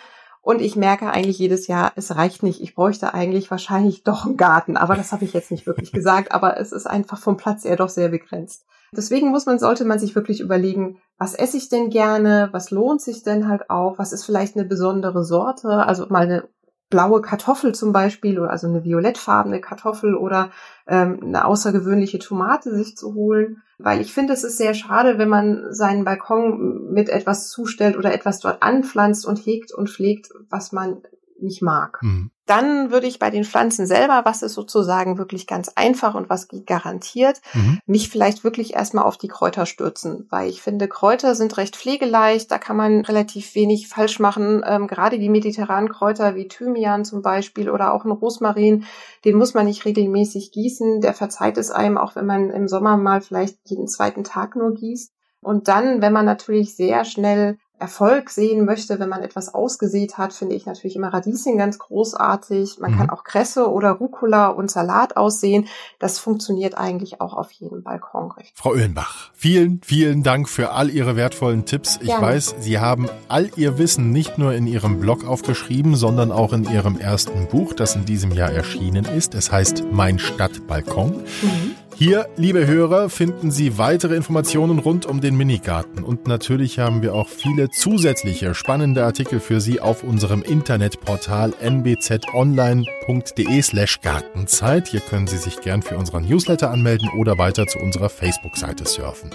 und 0.45 0.61
ich 0.61 0.77
merke 0.77 1.11
eigentlich 1.11 1.39
jedes 1.39 1.69
Jahr, 1.69 1.93
es 1.97 2.15
reicht 2.15 2.43
nicht. 2.43 2.61
Ich 2.61 2.75
bräuchte 2.75 3.15
eigentlich 3.15 3.51
wahrscheinlich 3.51 4.03
doch 4.03 4.27
einen 4.27 4.37
Garten. 4.37 4.77
Aber 4.77 4.95
das 4.95 5.13
habe 5.13 5.25
ich 5.25 5.33
jetzt 5.33 5.51
nicht 5.51 5.67
wirklich 5.67 5.93
gesagt. 5.93 6.33
Aber 6.33 6.59
es 6.59 6.73
ist 6.73 6.87
einfach 6.87 7.19
vom 7.19 7.37
Platz 7.37 7.65
eher 7.65 7.77
doch 7.77 7.89
sehr 7.89 8.09
begrenzt. 8.09 8.67
Deswegen 8.93 9.31
muss 9.31 9.47
man, 9.47 9.59
sollte 9.59 9.85
man 9.85 9.99
sich 9.99 10.15
wirklich 10.15 10.41
überlegen, 10.41 10.99
was 11.19 11.35
esse 11.35 11.57
ich 11.57 11.69
denn 11.69 11.91
gerne? 11.91 12.51
Was 12.53 12.71
lohnt 12.71 13.01
sich 13.01 13.23
denn 13.23 13.49
halt 13.49 13.71
auch? 13.71 13.99
Was 13.99 14.13
ist 14.13 14.25
vielleicht 14.25 14.57
eine 14.57 14.67
besondere 14.67 15.25
Sorte? 15.25 15.87
Also 15.87 16.07
mal 16.09 16.25
eine 16.25 16.49
blaue 16.95 17.21
Kartoffel 17.23 17.75
zum 17.75 17.93
Beispiel 17.93 18.39
oder 18.39 18.51
also 18.51 18.69
eine 18.69 18.85
violettfarbene 18.85 19.61
Kartoffel 19.61 20.15
oder 20.15 20.51
ähm, 20.87 21.19
eine 21.25 21.45
außergewöhnliche 21.45 22.21
Tomate 22.21 22.73
sich 22.73 22.97
zu 22.97 23.15
holen. 23.15 23.63
Weil 23.79 24.01
ich 24.01 24.15
finde, 24.15 24.33
es 24.33 24.45
ist 24.45 24.59
sehr 24.59 24.75
schade, 24.75 25.19
wenn 25.19 25.29
man 25.29 25.75
seinen 25.75 26.05
Balkon 26.05 26.93
mit 26.93 27.09
etwas 27.09 27.49
zustellt 27.49 27.97
oder 27.97 28.15
etwas 28.15 28.39
dort 28.39 28.63
anpflanzt 28.63 29.27
und 29.27 29.45
hegt 29.45 29.73
und 29.73 29.91
pflegt, 29.91 30.29
was 30.51 30.71
man 30.71 30.99
nicht 31.45 31.63
mag. 31.63 31.99
Mhm. 32.03 32.31
Dann 32.47 32.91
würde 32.91 33.07
ich 33.07 33.19
bei 33.19 33.31
den 33.31 33.45
Pflanzen 33.45 33.87
selber, 33.87 34.23
was 34.25 34.43
ist 34.43 34.53
sozusagen 34.53 35.17
wirklich 35.17 35.47
ganz 35.47 35.71
einfach 35.77 36.15
und 36.15 36.29
was 36.29 36.49
geht 36.49 36.67
garantiert, 36.67 37.41
mhm. 37.55 37.79
mich 37.87 38.11
vielleicht 38.11 38.45
wirklich 38.45 38.75
erstmal 38.75 39.05
auf 39.05 39.17
die 39.17 39.29
Kräuter 39.29 39.65
stürzen, 39.65 40.27
weil 40.31 40.51
ich 40.51 40.61
finde, 40.61 40.87
Kräuter 40.87 41.35
sind 41.35 41.57
recht 41.57 41.77
pflegeleicht, 41.77 42.51
da 42.51 42.59
kann 42.59 42.77
man 42.77 43.01
relativ 43.01 43.55
wenig 43.55 43.89
falsch 43.89 44.21
machen. 44.21 44.63
Ähm, 44.67 44.89
gerade 44.89 45.19
die 45.19 45.31
mediterranen 45.31 45.89
Kräuter 45.89 46.35
wie 46.35 46.49
Thymian 46.49 47.05
zum 47.05 47.23
Beispiel 47.23 47.71
oder 47.71 47.95
auch 47.95 48.05
ein 48.05 48.11
Rosmarin, 48.11 48.85
den 49.25 49.37
muss 49.37 49.55
man 49.55 49.65
nicht 49.65 49.85
regelmäßig 49.87 50.53
gießen, 50.53 51.01
der 51.01 51.15
verzeiht 51.15 51.57
es 51.57 51.71
einem, 51.71 51.97
auch 51.97 52.15
wenn 52.15 52.27
man 52.27 52.51
im 52.51 52.69
Sommer 52.69 52.99
mal 52.99 53.23
vielleicht 53.23 53.59
jeden 53.65 53.87
zweiten 53.87 54.25
Tag 54.25 54.57
nur 54.57 54.75
gießt. 54.75 55.13
Und 55.41 55.69
dann, 55.69 56.01
wenn 56.01 56.13
man 56.13 56.25
natürlich 56.25 56.75
sehr 56.75 57.05
schnell 57.05 57.59
Erfolg 57.81 58.31
sehen 58.31 58.65
möchte, 58.65 59.01
wenn 59.01 59.09
man 59.09 59.23
etwas 59.23 59.53
ausgesät 59.53 60.17
hat, 60.17 60.33
finde 60.33 60.55
ich 60.55 60.65
natürlich 60.65 60.95
immer 60.95 61.13
Radieschen 61.13 61.59
ganz 61.59 61.79
großartig. 61.79 62.79
Man 62.79 62.93
mhm. 62.93 62.99
kann 62.99 63.11
auch 63.11 63.25
Kresse 63.25 63.71
oder 63.71 63.91
Rucola 63.91 64.49
und 64.49 64.71
Salat 64.71 65.17
aussehen. 65.17 65.67
Das 65.99 66.19
funktioniert 66.19 66.79
eigentlich 66.79 67.21
auch 67.21 67.35
auf 67.35 67.51
jedem 67.51 67.83
Balkon 67.83 68.31
recht. 68.31 68.53
Frau 68.55 68.71
Oehlenbach, 68.71 69.31
vielen, 69.35 69.81
vielen 69.85 70.23
Dank 70.23 70.49
für 70.49 70.71
all 70.71 70.89
Ihre 70.89 71.17
wertvollen 71.17 71.65
Tipps. 71.65 71.99
Ich 72.01 72.09
Gerne. 72.09 72.25
weiß, 72.25 72.55
Sie 72.61 72.79
haben 72.79 73.09
all 73.29 73.51
Ihr 73.57 73.77
Wissen 73.77 74.11
nicht 74.11 74.39
nur 74.39 74.55
in 74.55 74.69
Ihrem 74.69 75.01
Blog 75.01 75.25
aufgeschrieben, 75.27 75.97
sondern 75.97 76.31
auch 76.31 76.53
in 76.53 76.65
Ihrem 76.65 76.99
ersten 76.99 77.49
Buch, 77.49 77.73
das 77.73 77.97
in 77.97 78.05
diesem 78.05 78.31
Jahr 78.31 78.53
erschienen 78.53 79.05
ist. 79.05 79.35
Es 79.35 79.51
heißt 79.51 79.85
Mein 79.91 80.21
Stadtbalkon. 80.21 81.25
Mhm. 81.43 81.75
Hier, 81.97 82.27
liebe 82.37 82.67
Hörer, 82.67 83.09
finden 83.09 83.53
Sie 83.53 83.79
weitere 83.79 84.17
Informationen 84.17 84.81
rund 84.81 85.07
um 85.07 85.21
den 85.21 85.37
Minigarten 85.37 86.03
und 86.03 86.27
natürlich 86.27 86.81
haben 86.81 87.03
wir 87.03 87.15
auch 87.15 87.29
viele 87.29 87.71
zusätzliche 87.71 88.57
spannende 88.57 89.05
Artikel 89.05 89.39
für 89.39 89.61
Sie 89.61 89.81
auf 89.81 90.03
unserem 90.03 90.43
Internetportal 90.43 91.55
nbzonline.de 91.63 93.63
slash 93.63 94.01
Gartenzeit. 94.01 94.89
Hier 94.89 94.99
können 95.01 95.29
Sie 95.29 95.39
sich 95.39 95.61
gern 95.61 95.83
für 95.83 95.97
unseren 95.97 96.25
Newsletter 96.25 96.73
anmelden 96.73 97.11
oder 97.17 97.39
weiter 97.39 97.69
zu 97.69 97.79
unserer 97.79 98.09
Facebook-Seite 98.09 98.87
surfen. 98.87 99.31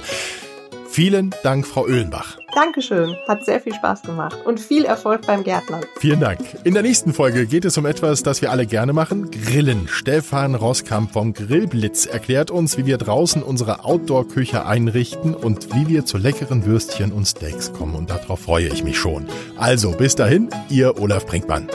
Vielen 0.91 1.35
Dank, 1.43 1.67
Frau 1.67 1.87
Öhlenbach. 1.87 2.37
Dankeschön. 2.55 3.15
Hat 3.27 3.45
sehr 3.45 3.61
viel 3.61 3.73
Spaß 3.73 4.01
gemacht 4.01 4.37
und 4.45 4.59
viel 4.59 4.85
Erfolg 4.85 5.25
beim 5.27 5.43
Gärtnern. 5.43 5.81
Vielen 5.99 6.19
Dank. 6.19 6.39
In 6.63 6.73
der 6.73 6.81
nächsten 6.81 7.13
Folge 7.13 7.45
geht 7.45 7.63
es 7.63 7.77
um 7.77 7.85
etwas, 7.85 8.23
das 8.23 8.41
wir 8.41 8.51
alle 8.51 8.65
gerne 8.65 8.91
machen. 8.91 9.29
Grillen. 9.29 9.87
Stefan 9.87 10.55
Rosskamp 10.55 11.13
vom 11.13 11.33
Grillblitz 11.33 12.07
erklärt 12.07 12.49
uns, 12.49 12.77
wie 12.77 12.87
wir 12.87 12.97
draußen 12.97 13.43
unsere 13.43 13.85
Outdoor-Küche 13.85 14.65
einrichten 14.65 15.35
und 15.35 15.73
wie 15.75 15.87
wir 15.87 16.05
zu 16.05 16.17
leckeren 16.17 16.65
Würstchen 16.65 17.11
und 17.11 17.25
Steaks 17.25 17.71
kommen. 17.71 17.93
Und 17.95 18.09
darauf 18.09 18.41
freue 18.41 18.67
ich 18.67 18.83
mich 18.83 18.97
schon. 18.97 19.27
Also, 19.57 19.91
bis 19.91 20.15
dahin, 20.15 20.49
Ihr 20.69 20.99
Olaf 20.99 21.27
Brinkmann. 21.27 21.69